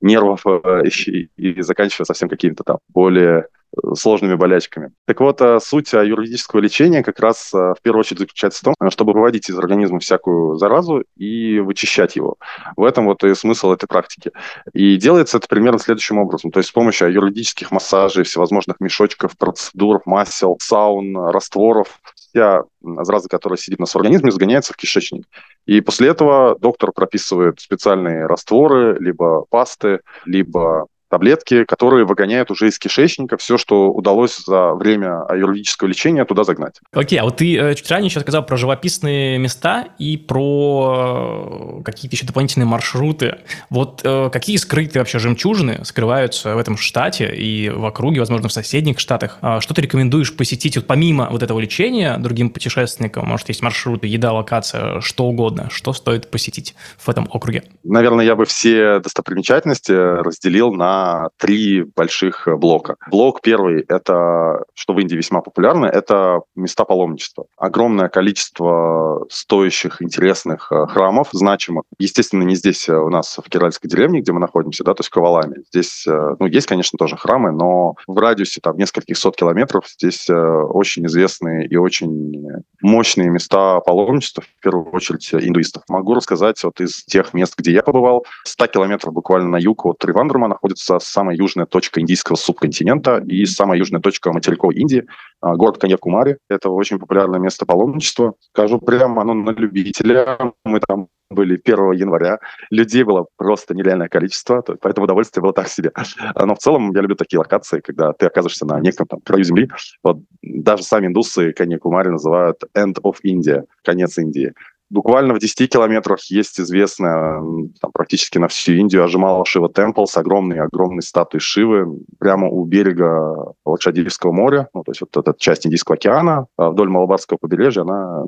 нервов 0.00 0.44
и, 0.84 1.30
и 1.36 1.62
заканчивая 1.62 2.04
совсем 2.04 2.28
какими-то 2.28 2.64
там 2.64 2.78
более 2.88 3.46
сложными 3.94 4.34
болячками. 4.34 4.92
Так 5.06 5.20
вот, 5.20 5.40
э, 5.40 5.60
суть 5.60 5.92
э, 5.94 6.06
юридического 6.06 6.60
лечения 6.60 7.02
как 7.02 7.20
раз 7.20 7.52
э, 7.54 7.74
в 7.78 7.82
первую 7.82 8.00
очередь 8.00 8.20
заключается 8.20 8.60
в 8.60 8.64
том, 8.64 8.90
чтобы 8.90 9.12
выводить 9.12 9.48
из 9.50 9.58
организма 9.58 9.98
всякую 10.00 10.56
заразу 10.56 11.04
и 11.16 11.58
вычищать 11.60 12.16
его. 12.16 12.36
В 12.76 12.84
этом 12.84 13.06
вот 13.06 13.22
и 13.24 13.34
смысл 13.34 13.72
этой 13.72 13.86
практики. 13.86 14.32
И 14.72 14.96
делается 14.96 15.38
это 15.38 15.48
примерно 15.48 15.78
следующим 15.78 16.18
образом. 16.18 16.50
То 16.50 16.58
есть 16.58 16.70
с 16.70 16.72
помощью 16.72 17.12
юридических 17.12 17.70
массажей, 17.70 18.24
всевозможных 18.24 18.80
мешочков, 18.80 19.36
процедур, 19.36 20.00
масел, 20.04 20.56
саун, 20.60 21.16
растворов, 21.16 22.00
вся 22.14 22.62
зараза, 22.82 23.28
которая 23.28 23.56
сидит 23.56 23.78
у 23.78 23.82
нас 23.82 23.94
в 23.94 23.96
организме, 23.96 24.30
сгоняется 24.30 24.72
в 24.72 24.76
кишечник. 24.76 25.26
И 25.66 25.80
после 25.80 26.08
этого 26.08 26.56
доктор 26.58 26.92
прописывает 26.92 27.60
специальные 27.60 28.26
растворы, 28.26 28.96
либо 29.00 29.44
пасты, 29.50 30.00
либо 30.24 30.86
таблетки, 31.08 31.64
которые 31.64 32.04
выгоняют 32.04 32.50
уже 32.50 32.68
из 32.68 32.78
кишечника 32.78 33.36
все, 33.36 33.58
что 33.58 33.90
удалось 33.90 34.38
за 34.44 34.72
время 34.72 35.22
аюрведического 35.26 35.88
лечения 35.88 36.24
туда 36.24 36.44
загнать. 36.44 36.80
Окей, 36.92 37.18
а 37.18 37.24
вот 37.24 37.36
ты 37.36 37.56
э, 37.56 37.74
чуть 37.74 37.90
ранее 37.90 38.08
еще 38.08 38.20
сказал 38.20 38.44
про 38.44 38.56
живописные 38.56 39.38
места 39.38 39.88
и 39.98 40.16
про 40.16 41.78
э, 41.78 41.82
какие-то 41.84 42.16
еще 42.16 42.26
дополнительные 42.26 42.66
маршруты. 42.66 43.38
Вот 43.70 44.00
э, 44.04 44.30
какие 44.32 44.56
скрытые 44.56 45.00
вообще 45.00 45.18
жемчужины 45.18 45.84
скрываются 45.84 46.54
в 46.54 46.58
этом 46.58 46.76
штате 46.76 47.34
и 47.34 47.68
в 47.68 47.84
округе, 47.84 48.20
возможно, 48.20 48.48
в 48.48 48.52
соседних 48.52 48.98
штатах? 48.98 49.38
А 49.40 49.60
что 49.60 49.74
ты 49.74 49.82
рекомендуешь 49.82 50.36
посетить 50.36 50.76
вот 50.76 50.86
помимо 50.86 51.28
вот 51.30 51.42
этого 51.42 51.60
лечения 51.60 52.16
другим 52.18 52.50
путешественникам? 52.50 53.26
Может, 53.26 53.48
есть 53.48 53.62
маршруты, 53.62 54.06
еда, 54.06 54.32
локация, 54.32 55.00
что 55.00 55.24
угодно. 55.24 55.68
Что 55.70 55.92
стоит 55.92 56.30
посетить 56.30 56.74
в 56.98 57.08
этом 57.08 57.28
округе? 57.30 57.64
Наверное, 57.84 58.24
я 58.24 58.34
бы 58.34 58.44
все 58.44 59.00
достопримечательности 59.00 59.92
разделил 59.92 60.72
на 60.72 60.95
три 61.38 61.82
больших 61.82 62.48
блока. 62.58 62.96
Блок 63.10 63.40
первый– 63.42 63.82
это, 63.88 64.64
что 64.74 64.94
в 64.94 65.00
Индии 65.00 65.16
весьма 65.16 65.40
популярно, 65.40 65.86
это 65.86 66.40
места 66.54 66.84
паломничества. 66.84 67.46
Огромное 67.56 68.08
количество 68.08 69.26
стоящих, 69.28 70.02
интересных 70.02 70.70
э, 70.70 70.86
храмов, 70.86 71.28
значимых. 71.32 71.84
Естественно, 71.98 72.42
не 72.42 72.54
здесь 72.54 72.88
э, 72.88 72.96
у 72.96 73.08
нас, 73.08 73.38
в 73.42 73.48
Керальской 73.48 73.88
деревне, 73.90 74.20
где 74.20 74.32
мы 74.32 74.40
находимся, 74.40 74.84
да, 74.84 74.94
то 74.94 75.00
есть 75.00 75.10
Кавалами. 75.10 75.62
Здесь, 75.72 76.06
э, 76.06 76.36
ну, 76.38 76.46
есть, 76.46 76.66
конечно, 76.66 76.96
тоже 76.96 77.16
храмы, 77.16 77.52
но 77.52 77.94
в 78.06 78.18
радиусе 78.18 78.60
там 78.60 78.76
нескольких 78.76 79.16
сот 79.16 79.36
километров 79.36 79.86
здесь 79.88 80.28
очень 80.28 81.06
известные 81.06 81.66
и 81.66 81.76
очень 81.76 82.46
мощные 82.82 83.30
места 83.30 83.80
паломничества, 83.80 84.42
в 84.42 84.62
первую 84.62 84.90
очередь 84.90 85.32
индуистов. 85.32 85.82
Могу 85.88 86.14
рассказать 86.14 86.62
вот 86.64 86.80
из 86.80 87.04
тех 87.04 87.34
мест, 87.34 87.54
где 87.56 87.72
я 87.72 87.82
побывал. 87.82 88.24
100 88.44 88.66
километров 88.68 89.12
буквально 89.12 89.48
на 89.50 89.56
юг 89.56 89.84
от 89.86 89.98
Тривандрума 89.98 90.48
находится 90.48 90.85
самая 90.98 91.36
южная 91.36 91.66
точка 91.66 92.00
индийского 92.00 92.36
субконтинента 92.36 93.18
и 93.26 93.44
самая 93.46 93.78
южная 93.78 94.00
точка 94.00 94.32
материковой 94.32 94.74
Индии, 94.76 95.06
а, 95.40 95.56
город 95.56 95.78
Каньякумари. 95.78 96.38
Это 96.48 96.70
очень 96.70 96.98
популярное 96.98 97.40
место 97.40 97.66
паломничества. 97.66 98.34
Скажу 98.52 98.78
прямо, 98.78 99.22
оно 99.22 99.34
на 99.34 99.50
любителя. 99.50 100.38
Мы 100.64 100.80
там 100.80 101.08
были 101.30 101.56
1 101.56 101.92
января. 101.92 102.38
Людей 102.70 103.02
было 103.02 103.26
просто 103.36 103.74
нереальное 103.74 104.08
количество, 104.08 104.62
поэтому 104.80 105.04
удовольствие 105.04 105.42
было 105.42 105.52
так 105.52 105.68
себе. 105.68 105.92
Но 106.34 106.54
в 106.54 106.58
целом 106.58 106.92
я 106.94 107.00
люблю 107.00 107.16
такие 107.16 107.38
локации, 107.38 107.80
когда 107.80 108.12
ты 108.12 108.26
оказываешься 108.26 108.66
на 108.66 108.80
неком 108.80 109.06
там 109.06 109.20
краю 109.20 109.44
земли. 109.44 109.68
Вот 110.02 110.18
даже 110.42 110.82
сами 110.82 111.06
индусы 111.06 111.52
Каньякумари 111.52 112.08
называют 112.08 112.62
«end 112.76 112.94
of 113.02 113.16
India», 113.24 113.64
конец 113.82 114.18
Индии. 114.18 114.52
Буквально 114.88 115.34
в 115.34 115.38
10 115.38 115.70
километрах 115.70 116.20
есть 116.30 116.60
известная 116.60 117.40
там, 117.80 117.92
практически 117.92 118.38
на 118.38 118.48
всю 118.48 118.72
Индию 118.72 119.04
Ажимала 119.04 119.44
Шива 119.44 119.68
Темпл 119.68 120.04
с 120.04 120.16
огромной-огромной 120.16 121.02
статуей 121.02 121.40
Шивы 121.40 122.00
прямо 122.18 122.48
у 122.48 122.64
берега 122.64 123.54
Лакшадивского 123.64 124.32
моря, 124.32 124.68
ну, 124.74 124.82
то 124.84 124.92
есть 124.92 125.00
вот 125.00 125.16
эта 125.16 125.34
часть 125.38 125.66
Индийского 125.66 125.96
океана, 125.96 126.46
а 126.56 126.70
вдоль 126.70 126.88
Малабарского 126.88 127.38
побережья, 127.38 127.82
она 127.82 128.24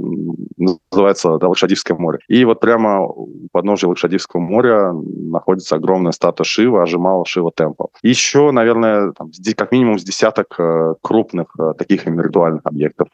называется 0.56 1.38
да, 1.38 1.48
Лакшадивское 1.48 1.96
море. 1.96 2.18
И 2.28 2.44
вот 2.44 2.60
прямо 2.60 3.02
у 3.02 3.48
подножия 3.52 3.88
Лакшадивского 3.88 4.40
моря 4.40 4.92
находится 4.92 5.76
огромная 5.76 6.12
статуя 6.12 6.44
Шивы, 6.44 6.82
Ажимала 6.82 7.24
Шива 7.24 7.52
Темпл. 7.54 7.86
Еще, 8.02 8.50
наверное, 8.50 9.12
там, 9.12 9.30
как 9.56 9.72
минимум 9.72 9.98
с 9.98 10.02
десяток 10.02 10.54
э, 10.58 10.94
крупных 11.02 11.54
э, 11.58 11.74
таких 11.78 12.06
именно 12.06 12.22
ритуальных 12.22 12.62
объектов 12.64 13.08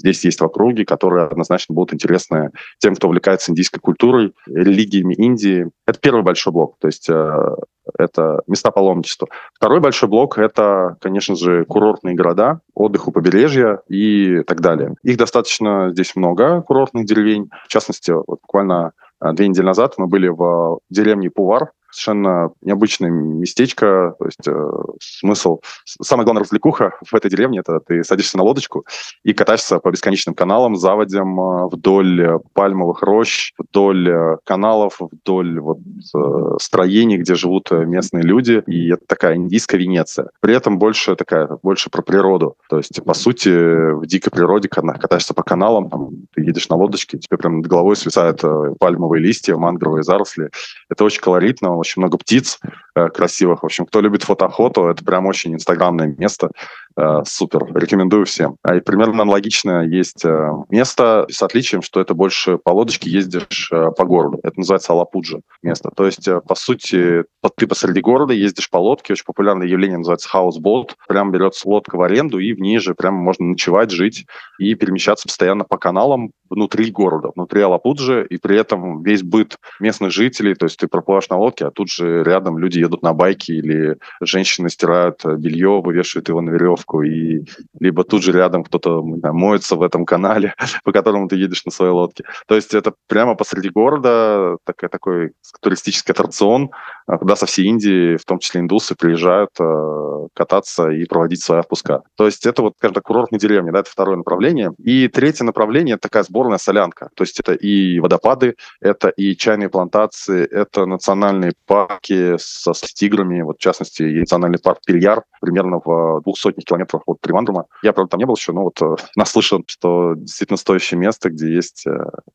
здесь 0.00 0.24
есть 0.24 0.40
в 0.40 0.44
округе, 0.44 0.84
которые 0.84 1.26
однозначно 1.26 1.74
будут 1.74 1.94
интересны 1.94 2.50
тем, 2.80 2.96
кто 2.96 3.08
увлекается 3.08 3.52
индийской 3.52 3.80
культурой, 3.80 4.32
религиями 4.46 5.14
Индии. 5.14 5.70
Это 5.86 6.00
первый 6.00 6.22
большой 6.22 6.52
блок, 6.52 6.76
то 6.80 6.88
есть 6.88 7.08
э, 7.08 7.56
это 7.98 8.40
места 8.46 8.70
паломничества. 8.70 9.28
Второй 9.54 9.80
большой 9.80 10.08
блок– 10.08 10.38
это, 10.38 10.96
конечно 11.00 11.36
же, 11.36 11.64
курортные 11.64 12.14
города, 12.14 12.60
отдых 12.74 13.06
у 13.06 13.12
побережья 13.12 13.80
и 13.88 14.42
так 14.42 14.60
далее. 14.60 14.94
Их 15.02 15.16
достаточно 15.16 15.90
здесь 15.92 16.16
много, 16.16 16.62
курортных 16.62 17.04
деревень. 17.04 17.50
В 17.64 17.68
частности, 17.68 18.10
вот 18.10 18.40
буквально 18.40 18.92
э, 19.22 19.32
две 19.32 19.48
недели 19.48 19.64
назад 19.64 19.94
мы 19.98 20.06
были 20.06 20.28
в 20.28 20.80
деревне 20.88 21.30
Пувар, 21.30 21.72
совершенно 21.90 22.50
необычное 22.62 23.10
местечко. 23.10 24.14
То 24.18 24.24
есть 24.26 24.46
э, 24.46 24.70
смысл... 25.00 25.60
Самая 25.84 26.24
главная 26.24 26.42
развлекуха 26.42 26.94
в 27.04 27.14
этой 27.14 27.30
деревне– 27.30 27.60
это 27.60 27.80
ты 27.80 28.04
садишься 28.04 28.36
на 28.36 28.44
лодочку 28.44 28.86
и 29.22 29.32
катаешься 29.32 29.78
по 29.78 29.90
бесконечным 29.90 30.34
каналам, 30.34 30.76
заводям 30.76 31.40
э, 31.40 31.66
вдоль 31.66 32.40
пальмовых 32.52 33.02
рощ, 33.02 33.52
вдоль 33.58 34.08
э, 34.08 34.36
каналов, 34.44 35.00
вдоль 35.00 35.60
вот, 35.60 35.78
э, 36.14 36.56
строений, 36.60 37.18
где 37.18 37.34
живут 37.34 37.70
местные 37.70 38.22
люди. 38.22 38.62
И 38.66 38.90
это 38.92 39.04
такая 39.06 39.36
индийская 39.36 39.78
Венеция. 39.78 40.30
При 40.40 40.54
этом 40.54 40.78
больше 40.78 41.16
такая, 41.16 41.48
больше 41.62 41.90
про 41.90 42.02
природу. 42.02 42.56
То 42.68 42.78
есть, 42.78 43.02
по 43.04 43.14
сути, 43.14 43.48
в 43.94 44.06
дикой 44.06 44.30
природе, 44.30 44.68
катаешься 44.68 45.34
по 45.34 45.42
каналам, 45.42 45.90
там, 45.90 46.10
ты 46.34 46.42
едешь 46.42 46.68
на 46.68 46.76
лодочке, 46.76 47.18
тебе 47.18 47.36
прям 47.36 47.58
над 47.58 47.66
головой 47.66 47.96
свисают 47.96 48.42
э, 48.44 48.74
пальмовые 48.78 49.22
листья, 49.22 49.56
мангровые 49.56 50.02
заросли. 50.02 50.50
Это 50.88 51.04
очень 51.04 51.20
колоритно, 51.20 51.79
очень 51.80 52.00
много 52.00 52.18
птиц 52.18 52.60
красивых. 52.94 53.62
В 53.62 53.66
общем, 53.66 53.86
кто 53.86 54.00
любит 54.00 54.22
фотоохоту, 54.22 54.86
это 54.88 55.04
прям 55.04 55.26
очень 55.26 55.54
инстаграмное 55.54 56.14
место. 56.18 56.50
Э, 56.96 57.22
супер, 57.24 57.66
рекомендую 57.74 58.26
всем. 58.26 58.56
А 58.62 58.74
и 58.74 58.80
примерно 58.80 59.22
аналогично 59.22 59.84
есть 59.86 60.24
э, 60.24 60.50
место 60.70 61.26
с 61.30 61.40
отличием, 61.42 61.82
что 61.82 62.00
это 62.00 62.14
больше 62.14 62.58
по 62.58 62.70
лодочке 62.70 63.08
ездишь 63.08 63.70
э, 63.72 63.90
по 63.96 64.04
городу. 64.04 64.40
Это 64.42 64.58
называется 64.58 64.92
Алапуджа 64.92 65.38
место. 65.62 65.90
То 65.94 66.06
есть, 66.06 66.26
э, 66.26 66.40
по 66.40 66.54
сути, 66.54 67.24
ты 67.56 67.66
посреди 67.66 68.00
города 68.00 68.34
ездишь 68.34 68.68
по 68.68 68.78
лодке. 68.78 69.12
Очень 69.12 69.24
популярное 69.24 69.68
явление 69.68 69.98
называется 69.98 70.28
хаусбот. 70.28 70.96
Прям 71.08 71.30
берется 71.30 71.68
лодка 71.68 71.96
в 71.96 72.02
аренду, 72.02 72.38
и 72.38 72.52
в 72.52 72.60
ней 72.60 72.78
же 72.78 72.94
прям 72.94 73.14
можно 73.14 73.46
ночевать, 73.46 73.90
жить 73.90 74.26
и 74.58 74.74
перемещаться 74.74 75.28
постоянно 75.28 75.64
по 75.64 75.78
каналам 75.78 76.32
внутри 76.50 76.90
города, 76.90 77.30
внутри 77.34 77.62
Алапуджи, 77.62 78.26
и 78.28 78.36
при 78.36 78.58
этом 78.58 79.02
весь 79.02 79.22
быт 79.22 79.56
местных 79.78 80.10
жителей, 80.10 80.54
то 80.54 80.66
есть 80.66 80.78
ты 80.78 80.88
проплываешь 80.88 81.28
на 81.28 81.38
лодке, 81.38 81.66
а 81.66 81.70
тут 81.70 81.88
же 81.88 82.24
рядом 82.24 82.58
люди 82.58 82.79
едут 82.80 83.02
на 83.02 83.12
байке 83.12 83.54
или 83.54 83.96
женщины 84.20 84.68
стирают 84.68 85.24
белье, 85.24 85.80
вывешивают 85.80 86.28
его 86.28 86.40
на 86.40 86.50
веревку, 86.50 87.02
и 87.02 87.44
либо 87.78 88.04
тут 88.04 88.22
же 88.22 88.32
рядом 88.32 88.64
кто-то 88.64 89.02
знаю, 89.18 89.34
моется 89.34 89.76
в 89.76 89.82
этом 89.82 90.04
канале, 90.04 90.54
по 90.84 90.92
которому 90.92 91.28
ты 91.28 91.36
едешь 91.36 91.64
на 91.64 91.70
своей 91.70 91.92
лодке. 91.92 92.24
То 92.46 92.56
есть 92.56 92.74
это 92.74 92.92
прямо 93.08 93.34
посреди 93.34 93.70
города 93.70 94.56
такой, 94.64 94.88
такой 94.88 95.32
туристический 95.60 96.12
аттракцион, 96.12 96.70
а, 97.06 97.18
куда 97.18 97.36
со 97.36 97.46
всей 97.46 97.66
Индии, 97.66 98.16
в 98.16 98.24
том 98.24 98.38
числе 98.38 98.60
индусы, 98.60 98.94
приезжают 98.96 99.50
э, 99.60 100.26
кататься 100.34 100.88
и 100.88 101.04
проводить 101.04 101.42
свои 101.42 101.60
отпуска. 101.60 102.02
То 102.16 102.26
есть 102.26 102.46
это 102.46 102.62
вот, 102.62 102.74
скажем 102.78 102.94
так, 102.94 103.04
курортные 103.04 103.38
деревни, 103.38 103.70
да, 103.70 103.80
это 103.80 103.90
второе 103.90 104.16
направление. 104.16 104.72
И 104.78 105.08
третье 105.08 105.44
направление– 105.44 105.94
это 105.96 106.08
такая 106.08 106.24
сбор 106.24 106.40
сборная 106.40 106.58
солянка. 106.58 107.10
То 107.14 107.24
есть 107.24 107.38
это 107.38 107.52
и 107.52 108.00
водопады, 108.00 108.56
это 108.80 109.10
и 109.10 109.36
чайные 109.36 109.68
плантации, 109.68 110.46
это 110.46 110.86
национальные 110.86 111.52
парки 111.66 112.36
со, 112.38 112.69
с 112.72 112.80
тиграми. 112.94 113.42
Вот, 113.42 113.56
в 113.58 113.60
частности, 113.60 114.02
национальный 114.02 114.58
парк 114.58 114.80
Перьяр, 114.86 115.24
примерно 115.40 115.80
в 115.84 116.20
двух 116.22 116.38
сотнях 116.38 116.64
километров 116.64 117.02
от 117.06 117.20
Тривандрума. 117.20 117.66
Я, 117.82 117.92
правда, 117.92 118.10
там 118.10 118.18
не 118.18 118.26
был 118.26 118.34
еще, 118.34 118.52
но 118.52 118.64
вот 118.64 118.80
э, 118.82 118.96
наслышан, 119.16 119.64
что 119.66 120.14
действительно 120.14 120.56
стоящее 120.56 120.98
место, 120.98 121.30
где 121.30 121.52
есть 121.54 121.86
э, 121.86 121.90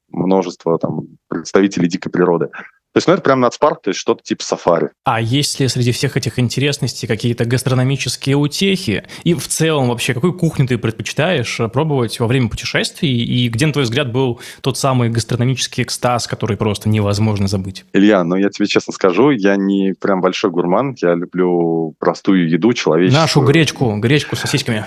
множество 0.10 0.78
там, 0.78 1.08
представителей 1.28 1.88
дикой 1.88 2.12
природы. 2.12 2.50
То 2.96 3.00
есть, 3.00 3.10
ну, 3.10 3.14
это 3.14 3.24
прям 3.24 3.42
нацпарк, 3.42 3.82
то 3.82 3.90
есть 3.90 4.00
что-то 4.00 4.24
типа 4.24 4.42
сафари. 4.42 4.92
А 5.04 5.20
есть 5.20 5.60
ли 5.60 5.68
среди 5.68 5.92
всех 5.92 6.16
этих 6.16 6.40
интересностей 6.40 7.10
какие-то 7.10 7.44
гастрономические 7.44 8.38
утехи? 8.38 9.04
И 9.26 9.34
в 9.34 9.46
целом 9.50 9.90
вообще, 9.90 10.14
какую 10.14 10.32
кухню 10.32 10.66
ты 10.66 10.78
предпочитаешь 10.78 11.60
пробовать 11.74 12.18
во 12.22 12.28
время 12.28 12.48
путешествий? 12.48 13.12
И 13.12 13.50
где, 13.50 13.66
на 13.66 13.74
твой 13.74 13.84
взгляд, 13.84 14.14
был 14.14 14.40
тот 14.62 14.78
самый 14.78 15.10
гастрономический 15.10 15.84
экстаз, 15.84 16.26
который 16.26 16.56
просто 16.56 16.88
невозможно 16.88 17.50
забыть? 17.50 17.84
Илья, 17.92 18.24
ну 18.24 18.38
я 18.38 18.50
тебе 18.50 18.66
честно 18.66 18.94
скажу, 18.94 19.30
я 19.32 19.58
не 19.58 19.94
прям 20.00 20.22
большой 20.22 20.50
гурман, 20.50 20.96
я 21.02 21.16
люблю 21.16 21.96
простую 22.00 22.50
еду 22.50 22.72
человеческую. 22.72 23.22
Нашу 23.22 23.42
гречку, 23.42 23.94
гречку 23.98 24.38
с 24.38 24.40
сосисками. 24.40 24.86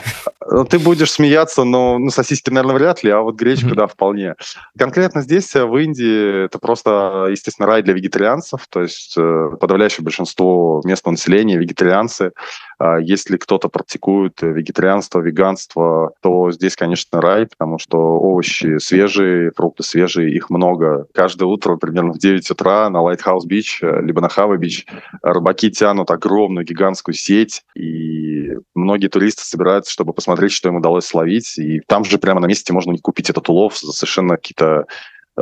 Ну, 0.50 0.64
ты 0.64 0.78
будешь 0.78 1.12
смеяться, 1.12 1.64
но 1.64 1.98
ну, 1.98 2.10
сосиски, 2.10 2.48
наверное, 2.48 2.76
вряд 2.76 3.02
ли, 3.04 3.10
а 3.10 3.20
вот 3.20 3.36
гречка, 3.36 3.66
mm-hmm. 3.66 3.74
да, 3.74 3.86
вполне. 3.86 4.34
Конкретно 4.78 5.20
здесь, 5.20 5.52
в 5.52 5.76
Индии, 5.76 6.46
это 6.46 6.58
просто, 6.58 7.26
естественно, 7.30 7.68
рай 7.68 7.82
для 7.82 7.92
вегетарианцев, 7.98 8.66
то 8.68 8.82
есть 8.82 9.14
э, 9.16 9.50
подавляющее 9.60 10.04
большинство 10.04 10.80
местного 10.84 11.12
населения 11.12 11.56
вегетарианцы. 11.58 12.32
А 12.78 12.98
если 12.98 13.36
кто-то 13.36 13.68
практикует 13.68 14.40
вегетарианство, 14.40 15.20
веганство, 15.20 16.12
то 16.22 16.50
здесь, 16.52 16.76
конечно, 16.76 17.20
рай, 17.20 17.46
потому 17.46 17.78
что 17.78 17.98
овощи 17.98 18.78
свежие, 18.78 19.50
фрукты 19.56 19.82
свежие, 19.82 20.32
их 20.32 20.50
много. 20.50 21.06
Каждое 21.12 21.46
утро 21.46 21.76
примерно 21.76 22.12
в 22.12 22.18
9 22.18 22.50
утра 22.50 22.88
на 22.88 23.02
Lighthouse 23.02 23.51
Beach, 23.51 23.80
э, 23.82 24.00
либо 24.02 24.20
на 24.20 24.28
Hawah 24.28 24.57
Beach 24.57 24.86
рыбаки 25.22 25.70
тянут 25.70 26.10
огромную 26.10 26.64
гигантскую 26.64 27.14
сеть, 27.14 27.64
и 27.74 28.52
многие 28.74 29.08
туристы 29.08 29.42
собираются, 29.42 29.92
чтобы 29.92 30.12
посмотреть, 30.12 30.52
что 30.52 30.68
им 30.68 30.76
удалось 30.76 31.04
словить, 31.04 31.58
и 31.58 31.80
там 31.86 32.04
же 32.04 32.18
прямо 32.18 32.40
на 32.40 32.46
месте 32.46 32.72
можно 32.72 32.96
купить 32.98 33.30
этот 33.30 33.48
улов 33.48 33.78
за 33.78 33.92
совершенно 33.92 34.36
какие-то 34.36 34.86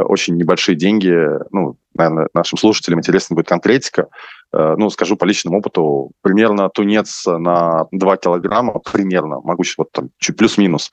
очень 0.02 0.36
небольшие 0.36 0.76
деньги. 0.76 1.14
Ну, 1.50 1.76
наверное, 1.94 2.28
нашим 2.34 2.58
слушателям 2.58 3.00
интересна 3.00 3.34
будет 3.34 3.48
конкретика. 3.48 4.08
Э, 4.52 4.74
ну, 4.76 4.90
скажу 4.90 5.16
по 5.16 5.24
личному 5.24 5.58
опыту, 5.58 6.12
примерно 6.22 6.68
тунец 6.68 7.24
на 7.26 7.86
2 7.90 8.16
килограмма, 8.16 8.80
примерно, 8.80 9.40
могу 9.42 9.62
вот 9.78 9.92
там 9.92 10.10
чуть 10.18 10.36
плюс-минус, 10.36 10.90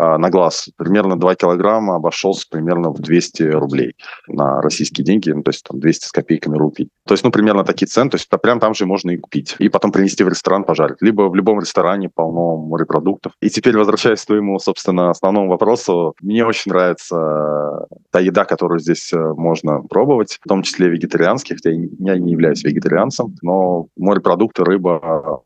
на 0.00 0.30
глаз. 0.30 0.68
Примерно 0.76 1.18
2 1.18 1.34
килограмма 1.34 1.96
обошелся 1.96 2.46
примерно 2.50 2.90
в 2.90 3.00
200 3.00 3.42
рублей 3.42 3.94
на 4.28 4.60
российские 4.62 5.04
деньги, 5.04 5.30
ну, 5.30 5.42
то 5.42 5.50
есть 5.50 5.64
там 5.64 5.80
200 5.80 6.06
с 6.06 6.12
копейками 6.12 6.56
рупий. 6.56 6.90
То 7.06 7.14
есть, 7.14 7.24
ну, 7.24 7.30
примерно 7.30 7.64
такие 7.64 7.86
цены, 7.86 8.10
то 8.10 8.16
есть 8.16 8.26
это 8.28 8.38
прям 8.38 8.60
там 8.60 8.74
же 8.74 8.86
можно 8.86 9.10
и 9.10 9.16
купить. 9.16 9.56
И 9.58 9.68
потом 9.68 9.92
принести 9.92 10.24
в 10.24 10.28
ресторан 10.28 10.64
пожарить. 10.64 10.98
Либо 11.00 11.28
в 11.28 11.34
любом 11.34 11.60
ресторане 11.60 12.08
полно 12.08 12.56
морепродуктов. 12.56 13.32
И 13.40 13.50
теперь 13.50 13.76
возвращаясь 13.76 14.22
к 14.22 14.26
твоему, 14.26 14.58
собственно, 14.58 15.10
основному 15.10 15.48
вопросу, 15.48 16.14
мне 16.20 16.44
очень 16.44 16.70
нравится 16.70 17.86
та 18.10 18.20
еда, 18.20 18.44
которую 18.44 18.80
здесь 18.80 19.12
э, 19.12 19.18
можно 19.18 19.82
пробовать, 19.82 20.38
в 20.42 20.48
том 20.48 20.62
числе 20.62 20.88
вегетарианских, 20.88 21.56
хотя 21.56 21.70
я 21.70 22.18
не 22.18 22.32
являюсь 22.32 22.64
вегетарианцем, 22.64 23.34
но 23.42 23.86
морепродукты, 23.96 24.64
рыба, 24.64 25.42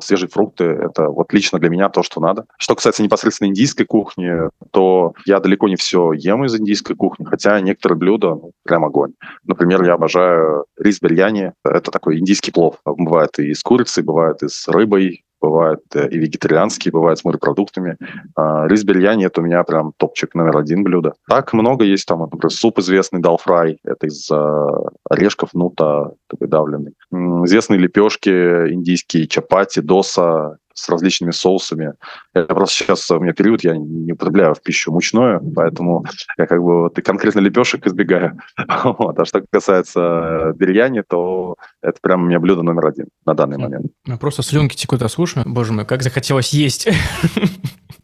свежие 0.00 0.28
фрукты– 0.28 0.64
это 0.64 1.08
вот 1.08 1.32
лично 1.32 1.58
для 1.58 1.68
меня 1.68 1.88
то, 1.88 2.02
что 2.02 2.20
надо. 2.20 2.46
Что 2.58 2.74
касается 2.74 3.02
непосредственно 3.02 3.48
индийской 3.48 3.86
кухни, 3.86 4.32
то 4.70 5.14
я 5.26 5.40
далеко 5.40 5.68
не 5.68 5.76
все 5.76 6.12
ем 6.12 6.44
из 6.44 6.54
индийской 6.58 6.96
кухни, 6.96 7.24
хотя 7.24 7.60
некоторые 7.60 7.98
блюда 7.98 8.28
ну, 8.30 8.52
прям 8.64 8.84
огонь. 8.84 9.12
Например, 9.44 9.82
я 9.82 9.94
обожаю 9.94 10.66
рис 10.78 11.00
бельяни. 11.00 11.52
Это 11.64 11.90
такой 11.90 12.18
индийский 12.18 12.52
плов. 12.52 12.76
Бывает 12.84 13.38
и 13.38 13.54
с 13.54 13.62
курицей, 13.62 14.02
бывает 14.02 14.42
и 14.42 14.48
с 14.48 14.68
рыбой, 14.68 15.24
бывает 15.42 15.80
э, 15.94 16.08
и 16.08 16.18
вегетарианские, 16.18 16.92
бывает 16.92 17.18
с 17.18 17.24
морепродуктами. 17.24 17.96
А, 18.36 18.66
рис 18.68 18.84
бельяни– 18.84 19.26
это 19.26 19.40
у 19.40 19.44
меня 19.44 19.62
прям 19.64 19.92
топчик 19.96 20.34
номер 20.34 20.56
один 20.56 20.84
блюдо. 20.84 21.14
Так 21.28 21.52
много 21.52 21.84
есть 21.84 22.06
там, 22.06 22.20
например, 22.20 22.50
суп 22.50 22.78
известный 22.78 23.20
далфрай, 23.20 23.78
это 23.84 24.06
из 24.06 24.30
э, 24.30 24.66
орешков 25.10 25.52
нута, 25.54 26.12
такой 26.28 26.48
давленный. 26.48 26.94
Известные 27.12 27.78
лепешки 27.78 28.30
индийские, 28.30 29.26
чапати, 29.26 29.80
доса, 29.80 30.58
с 30.74 30.88
различными 30.88 31.30
соусами. 31.30 31.94
Я 32.34 32.44
просто 32.44 32.84
сейчас, 32.84 33.10
у 33.10 33.18
меня 33.18 33.32
период, 33.32 33.64
я 33.64 33.76
не 33.76 34.12
употребляю 34.12 34.54
в 34.54 34.62
пищу 34.62 34.92
мучное, 34.92 35.40
поэтому 35.54 36.04
я 36.38 36.46
как 36.46 36.60
бы 36.62 36.82
вот 36.82 36.96
конкретно 36.96 37.40
лепешек 37.40 37.86
избегаю. 37.86 38.38
Вот. 38.84 39.18
А 39.18 39.24
что 39.24 39.42
касается 39.50 40.52
бирьяни, 40.56 41.02
то 41.06 41.56
это 41.82 41.98
прям 42.00 42.22
у 42.22 42.26
меня 42.26 42.40
блюдо 42.40 42.62
номер 42.62 42.86
один 42.86 43.06
на 43.26 43.34
данный 43.34 43.58
момент. 43.58 43.86
Просто 44.20 44.42
слюнки 44.42 44.76
текут 44.76 45.02
от 45.02 45.10
слушаю. 45.10 45.44
Боже 45.46 45.72
мой, 45.72 45.84
как 45.84 46.02
захотелось 46.02 46.52
есть. 46.52 46.88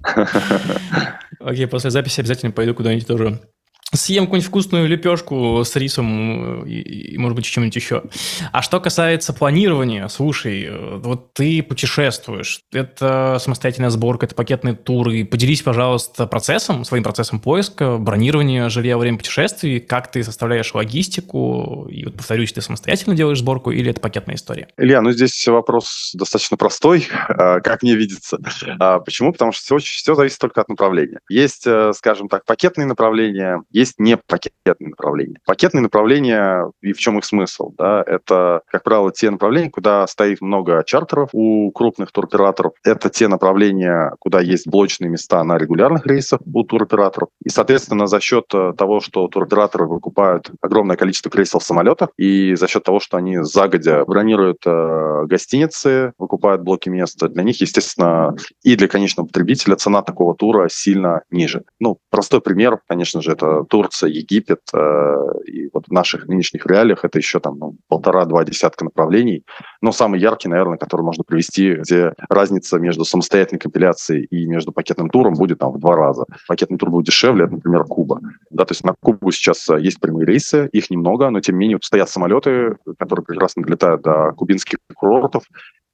Окей, 1.40 1.66
после 1.66 1.90
записи 1.90 2.20
обязательно 2.20 2.52
пойду 2.52 2.74
куда-нибудь 2.74 3.06
тоже 3.06 3.40
съем 3.94 4.24
какую-нибудь 4.24 4.48
вкусную 4.48 4.86
лепешку 4.86 5.62
с 5.64 5.74
рисом 5.76 6.64
и, 6.64 6.74
и 6.74 7.18
может 7.18 7.36
быть, 7.36 7.46
чем-нибудь 7.46 7.76
еще. 7.76 8.02
А 8.52 8.62
что 8.62 8.80
касается 8.80 9.32
планирования, 9.32 10.08
слушай, 10.08 10.64
э, 10.64 10.96
вот 10.98 11.32
ты 11.32 11.62
путешествуешь, 11.62 12.60
это 12.72 13.38
самостоятельная 13.40 13.90
сборка, 13.90 14.26
это 14.26 14.34
пакетные 14.34 14.74
туры. 14.74 15.24
Поделись, 15.24 15.62
пожалуйста, 15.62 16.26
процессом, 16.26 16.84
своим 16.84 17.02
процессом 17.02 17.40
поиска, 17.40 17.96
бронирования 17.96 18.68
жилья 18.68 18.96
во 18.96 19.00
время 19.00 19.18
путешествий, 19.18 19.80
как 19.80 20.10
ты 20.10 20.22
составляешь 20.22 20.74
логистику, 20.74 21.86
и 21.90 22.04
вот, 22.04 22.16
повторюсь, 22.16 22.52
ты 22.52 22.60
самостоятельно 22.60 23.16
делаешь 23.16 23.38
сборку 23.38 23.70
или 23.70 23.90
это 23.90 24.00
пакетная 24.00 24.36
история? 24.36 24.68
Илья, 24.76 25.00
ну 25.00 25.12
здесь 25.12 25.46
вопрос 25.48 26.12
достаточно 26.14 26.56
простой, 26.56 27.06
а, 27.28 27.60
как 27.60 27.82
мне 27.82 27.96
видится. 27.96 28.38
А, 28.78 28.98
почему? 28.98 29.32
Потому 29.32 29.52
что 29.52 29.62
все, 29.62 29.78
все 29.78 30.14
зависит 30.14 30.38
только 30.38 30.60
от 30.60 30.68
направления. 30.68 31.20
Есть, 31.28 31.66
э, 31.66 31.92
скажем 31.94 32.28
так, 32.28 32.44
пакетные 32.44 32.86
направления, 32.86 33.62
есть 33.78 33.98
не 33.98 34.16
пакетные 34.16 34.90
направления. 34.90 35.38
Пакетные 35.46 35.82
направления, 35.82 36.70
и 36.82 36.92
в 36.92 36.98
чем 36.98 37.18
их 37.18 37.24
смысл? 37.24 37.70
Да, 37.76 38.02
это, 38.06 38.62
как 38.66 38.82
правило, 38.82 39.12
те 39.12 39.30
направления, 39.30 39.70
куда 39.70 40.06
стоит 40.06 40.40
много 40.40 40.82
чартеров 40.84 41.30
у 41.32 41.70
крупных 41.70 42.12
туроператоров. 42.12 42.72
Это 42.84 43.10
те 43.10 43.28
направления, 43.28 44.14
куда 44.18 44.40
есть 44.40 44.66
блочные 44.66 45.10
места 45.10 45.42
на 45.44 45.58
регулярных 45.58 46.06
рейсах 46.06 46.40
у 46.44 46.64
туроператоров. 46.64 47.28
И, 47.44 47.48
соответственно, 47.50 48.06
за 48.06 48.20
счет 48.20 48.46
э, 48.52 48.72
того, 48.76 49.00
что 49.00 49.28
туроператоры 49.28 49.86
выкупают 49.86 50.50
огромное 50.60 50.96
количество 50.96 51.30
кресел 51.30 51.60
в 51.60 51.64
самолетах, 51.64 52.10
и 52.16 52.54
за 52.54 52.66
счет 52.66 52.82
того, 52.82 53.00
что 53.00 53.16
они 53.16 53.38
загодя 53.42 54.04
бронируют 54.04 54.58
э, 54.66 55.24
гостиницы, 55.26 56.12
выкупают 56.18 56.62
блоки 56.62 56.88
места, 56.88 57.28
для 57.28 57.42
них, 57.42 57.60
естественно, 57.60 58.34
и 58.62 58.76
для 58.76 58.88
конечного 58.88 59.26
потребителя 59.26 59.76
цена 59.76 60.02
такого 60.02 60.34
тура 60.34 60.68
сильно 60.70 61.22
ниже. 61.30 61.62
Ну, 61.78 61.98
простой 62.10 62.40
пример, 62.40 62.80
конечно 62.88 63.22
же, 63.22 63.32
это 63.32 63.64
Турция, 63.68 64.10
Египет, 64.10 64.60
э, 64.74 65.16
и 65.46 65.68
вот 65.72 65.86
в 65.88 65.92
наших 65.92 66.26
нынешних 66.26 66.66
реалиях 66.66 67.04
это 67.04 67.18
еще 67.18 67.40
там 67.40 67.58
ну, 67.58 67.76
полтора-два 67.88 68.44
десятка 68.44 68.84
направлений. 68.84 69.44
Но 69.80 69.92
самый 69.92 70.20
яркий, 70.20 70.48
наверное, 70.48 70.78
который 70.78 71.02
можно 71.02 71.24
привести, 71.24 71.74
где 71.74 72.12
разница 72.28 72.78
между 72.78 73.04
самостоятельной 73.04 73.60
компиляцией 73.60 74.24
и 74.24 74.46
между 74.46 74.72
пакетным 74.72 75.10
туром 75.10 75.34
будет 75.34 75.58
там 75.58 75.72
в 75.72 75.78
два 75.78 75.96
раза. 75.96 76.24
Пакетный 76.46 76.78
тур 76.78 76.90
будет 76.90 77.06
дешевле, 77.06 77.44
это, 77.44 77.54
например, 77.54 77.84
Куба. 77.84 78.20
Да, 78.50 78.64
то 78.64 78.72
есть 78.72 78.84
на 78.84 78.94
Кубу 79.00 79.30
сейчас 79.30 79.68
э, 79.68 79.80
есть 79.80 80.00
прямые 80.00 80.26
рейсы, 80.26 80.68
их 80.72 80.90
немного, 80.90 81.30
но 81.30 81.40
тем 81.40 81.56
не 81.56 81.60
менее 81.60 81.78
стоят 81.82 82.10
самолеты, 82.10 82.76
которые 82.98 83.24
прекрасно 83.24 83.62
долетают 83.62 84.02
до 84.02 84.32
кубинских 84.32 84.78
курортов, 84.94 85.44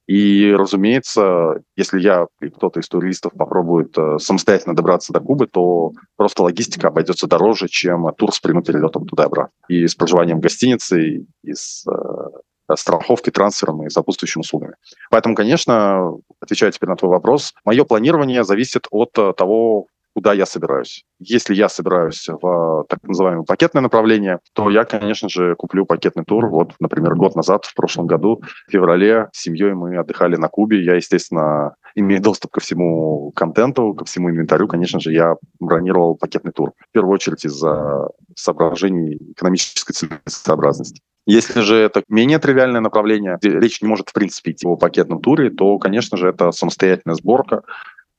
и, 0.07 0.53
разумеется, 0.55 1.61
если 1.75 1.99
я 1.99 2.27
или 2.39 2.49
кто-то 2.49 2.79
из 2.79 2.87
туристов 2.87 3.33
попробует 3.33 3.97
э, 3.97 4.19
самостоятельно 4.19 4.75
добраться 4.75 5.11
до 5.11 5.19
Кубы, 5.19 5.47
то 5.47 5.93
просто 6.15 6.43
логистика 6.43 6.89
обойдется 6.89 7.27
дороже, 7.27 7.67
чем 7.67 8.13
тур 8.15 8.31
с 8.31 8.39
прямым 8.39 8.63
перелетом 8.63 9.07
туда 9.07 9.23
и 9.23 9.25
обратно. 9.25 9.53
И 9.67 9.87
с 9.87 9.95
проживанием 9.95 10.37
в 10.37 10.41
гостинице, 10.41 11.25
и 11.43 11.53
с 11.53 11.87
э, 11.87 12.75
страховкой, 12.75 13.33
трансфером 13.33 13.85
и 13.85 13.89
сопутствующими 13.89 14.41
услугами. 14.41 14.75
Поэтому, 15.09 15.35
конечно, 15.35 16.13
отвечая 16.39 16.71
теперь 16.71 16.89
на 16.89 16.95
твой 16.95 17.11
вопрос, 17.11 17.53
мое 17.63 17.83
планирование 17.83 18.43
зависит 18.43 18.87
от 18.91 19.17
э, 19.17 19.33
того, 19.33 19.87
куда 20.15 20.31
я 20.33 20.45
собираюсь. 20.45 21.03
Если 21.19 21.53
я 21.53 21.67
собираюсь 21.67 22.25
в 22.29 22.85
так 22.87 23.03
называемое 23.03 23.43
пакетное 23.43 23.81
направление, 23.81 24.39
то 24.53 24.69
я, 24.69 24.85
конечно 24.85 25.27
же, 25.27 25.55
куплю 25.55 25.85
пакетный 25.85 26.23
тур. 26.23 26.47
Вот, 26.47 26.73
например, 26.79 27.15
год 27.15 27.35
назад, 27.35 27.65
в 27.65 27.75
прошлом 27.75 28.07
году, 28.07 28.41
в 28.67 28.71
феврале, 28.71 29.27
с 29.33 29.41
семьей 29.41 29.73
мы 29.73 29.97
отдыхали 29.97 30.37
на 30.37 30.47
Кубе. 30.47 30.83
Я, 30.83 30.95
естественно, 30.95 31.75
имея 31.95 32.21
доступ 32.21 32.51
ко 32.51 32.61
всему 32.61 33.33
контенту, 33.35 33.93
ко 33.93 34.05
всему 34.05 34.29
инвентарю, 34.29 34.69
конечно 34.69 35.01
же, 35.01 35.11
я 35.11 35.35
бронировал 35.59 36.15
пакетный 36.15 36.53
тур. 36.53 36.71
В 36.77 36.93
первую 36.93 37.13
очередь 37.13 37.43
из-за 37.43 38.07
соображений 38.35 39.17
экономической 39.33 39.93
целесообразности. 39.93 41.01
Если 41.27 41.61
же 41.61 41.75
это 41.75 42.03
менее 42.07 42.37
тривиальное 42.37 42.81
направление, 42.81 43.39
речь 43.41 43.81
не 43.81 43.87
может, 43.87 44.09
в 44.09 44.13
принципе, 44.13 44.51
идти 44.51 44.67
о 44.67 44.75
пакетном 44.75 45.21
туре, 45.21 45.49
то, 45.49 45.79
конечно 45.79 46.17
же, 46.17 46.29
это 46.29 46.51
самостоятельная 46.51 47.15
сборка, 47.15 47.63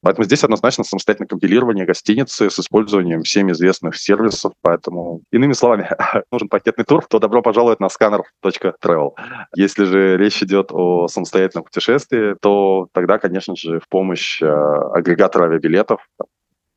Поэтому 0.06 0.24
здесь 0.24 0.44
однозначно 0.44 0.84
самостоятельное 0.84 1.26
компилирование 1.26 1.84
гостиницы 1.84 2.48
с 2.48 2.60
использованием 2.60 3.24
всем 3.24 3.50
известных 3.50 3.96
сервисов. 3.96 4.52
Поэтому, 4.62 5.22
иными 5.32 5.52
словами, 5.52 5.90
нужен 6.30 6.48
пакетный 6.48 6.84
тур, 6.84 7.04
то 7.04 7.18
добро 7.18 7.42
пожаловать 7.42 7.80
на 7.80 7.86
scanner.travel. 7.86 9.14
Если 9.56 9.82
же 9.82 10.16
речь 10.16 10.40
идет 10.44 10.68
о 10.70 11.08
самостоятельном 11.08 11.64
путешествии, 11.64 12.36
то 12.40 12.86
тогда, 12.92 13.18
конечно 13.18 13.56
же, 13.56 13.80
в 13.80 13.88
помощь 13.88 14.40
э, 14.40 14.46
агрегатора 14.46 15.46
авиабилетов, 15.46 16.08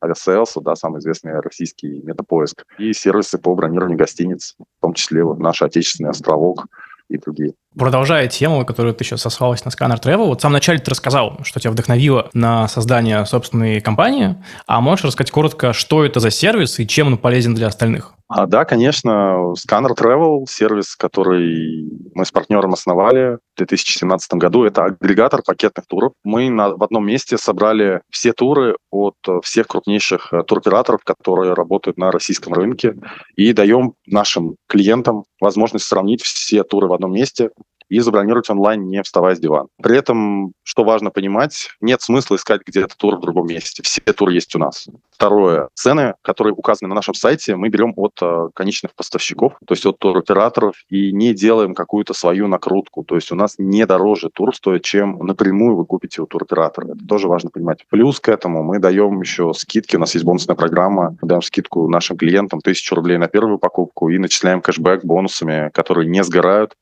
Aviasales, 0.02 0.54
да, 0.62 0.74
самый 0.74 0.98
известный 0.98 1.38
российский 1.38 2.02
метапоиск, 2.02 2.64
и 2.78 2.92
сервисы 2.92 3.38
по 3.38 3.54
бронированию 3.54 3.96
гостиниц, 3.96 4.56
в 4.58 4.82
том 4.82 4.92
числе 4.94 5.22
вот 5.22 5.38
наш 5.38 5.62
отечественный 5.62 6.10
Островок 6.10 6.66
и 7.08 7.16
другие. 7.16 7.54
Продолжая 7.78 8.26
тему, 8.26 8.66
которую 8.66 8.94
ты 8.94 9.04
сейчас 9.04 9.22
сослалась 9.22 9.64
на 9.64 9.68
Scanner 9.68 10.00
Travel, 10.00 10.26
вот 10.26 10.40
в 10.40 10.42
самом 10.42 10.54
начале 10.54 10.80
ты 10.80 10.90
рассказал, 10.90 11.38
что 11.44 11.60
тебя 11.60 11.70
вдохновило 11.70 12.28
на 12.32 12.66
создание 12.66 13.24
собственной 13.26 13.80
компании, 13.80 14.42
а 14.66 14.80
можешь 14.80 15.04
рассказать 15.04 15.30
коротко, 15.30 15.72
что 15.72 16.04
это 16.04 16.18
за 16.18 16.30
сервис 16.30 16.80
и 16.80 16.86
чем 16.86 17.06
он 17.06 17.18
полезен 17.18 17.54
для 17.54 17.68
остальных? 17.68 18.14
А, 18.32 18.46
да, 18.46 18.64
конечно, 18.64 19.52
Scanner 19.54 19.96
Travel, 19.96 20.46
сервис, 20.48 20.94
который 20.94 21.90
мы 22.14 22.24
с 22.24 22.30
партнером 22.30 22.74
основали 22.74 23.38
в 23.54 23.58
2017 23.58 24.34
году, 24.34 24.62
это 24.62 24.84
агрегатор 24.84 25.42
пакетных 25.44 25.86
туров. 25.88 26.12
Мы 26.22 26.48
на, 26.48 26.76
в 26.76 26.82
одном 26.84 27.04
месте 27.06 27.38
собрали 27.38 28.02
все 28.08 28.32
туры 28.32 28.76
от 28.92 29.16
всех 29.42 29.66
крупнейших 29.66 30.32
э, 30.32 30.44
туроператоров, 30.44 31.02
которые 31.02 31.54
работают 31.54 31.98
на 31.98 32.12
российском 32.12 32.52
рынке, 32.52 32.94
и 33.34 33.52
даем 33.52 33.94
нашим 34.06 34.54
клиентам 34.68 35.24
возможность 35.40 35.86
сравнить 35.86 36.22
все 36.22 36.62
туры 36.62 36.86
в 36.86 36.92
одном 36.92 37.12
месте, 37.12 37.50
и 37.90 37.98
забронировать 37.98 38.48
онлайн, 38.48 38.86
не 38.86 39.02
вставая 39.02 39.34
с 39.34 39.40
дивана. 39.40 39.68
При 39.82 39.98
этом, 39.98 40.52
что 40.62 40.84
важно 40.84 41.10
понимать, 41.10 41.70
нет 41.80 42.00
смысла 42.00 42.36
искать 42.36 42.62
где-то 42.64 42.96
тур 42.96 43.16
в 43.16 43.20
другом 43.20 43.48
месте. 43.48 43.82
Все 43.82 44.00
туры 44.00 44.32
есть 44.32 44.54
у 44.54 44.58
нас. 44.58 44.88
Второе. 45.10 45.68
Цены, 45.74 46.14
которые 46.22 46.54
указаны 46.54 46.88
на 46.88 46.94
нашем 46.94 47.12
сайте, 47.12 47.56
мы 47.56 47.68
берем 47.68 47.92
от 47.96 48.12
э, 48.22 48.48
конечных 48.54 48.94
поставщиков, 48.94 49.52
то 49.66 49.74
есть 49.74 49.84
от 49.84 49.98
туроператоров, 49.98 50.76
и 50.88 51.12
не 51.12 51.34
делаем 51.34 51.74
какую-то 51.74 52.14
свою 52.14 52.46
накрутку. 52.46 53.04
То 53.04 53.16
есть 53.16 53.30
у 53.30 53.34
нас 53.34 53.56
не 53.58 53.84
дороже 53.84 54.30
тур 54.32 54.54
стоит, 54.54 54.82
чем 54.82 55.18
напрямую 55.18 55.76
вы 55.76 55.84
купите 55.84 56.22
у 56.22 56.26
туроператора. 56.26 56.86
Это 56.94 57.06
тоже 57.06 57.28
важно 57.28 57.50
понимать. 57.50 57.84
Плюс 57.90 58.18
к 58.18 58.28
этому 58.28 58.62
мы 58.62 58.78
даем 58.78 59.20
еще 59.20 59.52
скидки. 59.52 59.96
У 59.96 59.98
нас 59.98 60.14
есть 60.14 60.24
бонусная 60.24 60.56
программа. 60.56 61.16
Мы 61.20 61.28
даем 61.28 61.42
скидку 61.42 61.86
нашим 61.88 62.16
клиентам 62.16 62.60
тысячу 62.60 62.94
рублей 62.94 63.18
на 63.18 63.28
первую 63.28 63.58
покупку 63.58 64.08
и 64.08 64.16
начисляем 64.16 64.62
кэшбэк 64.62 65.04
бонусами, 65.04 65.70
которые 65.74 66.08
не 66.08 66.24
сгорают 66.24 66.76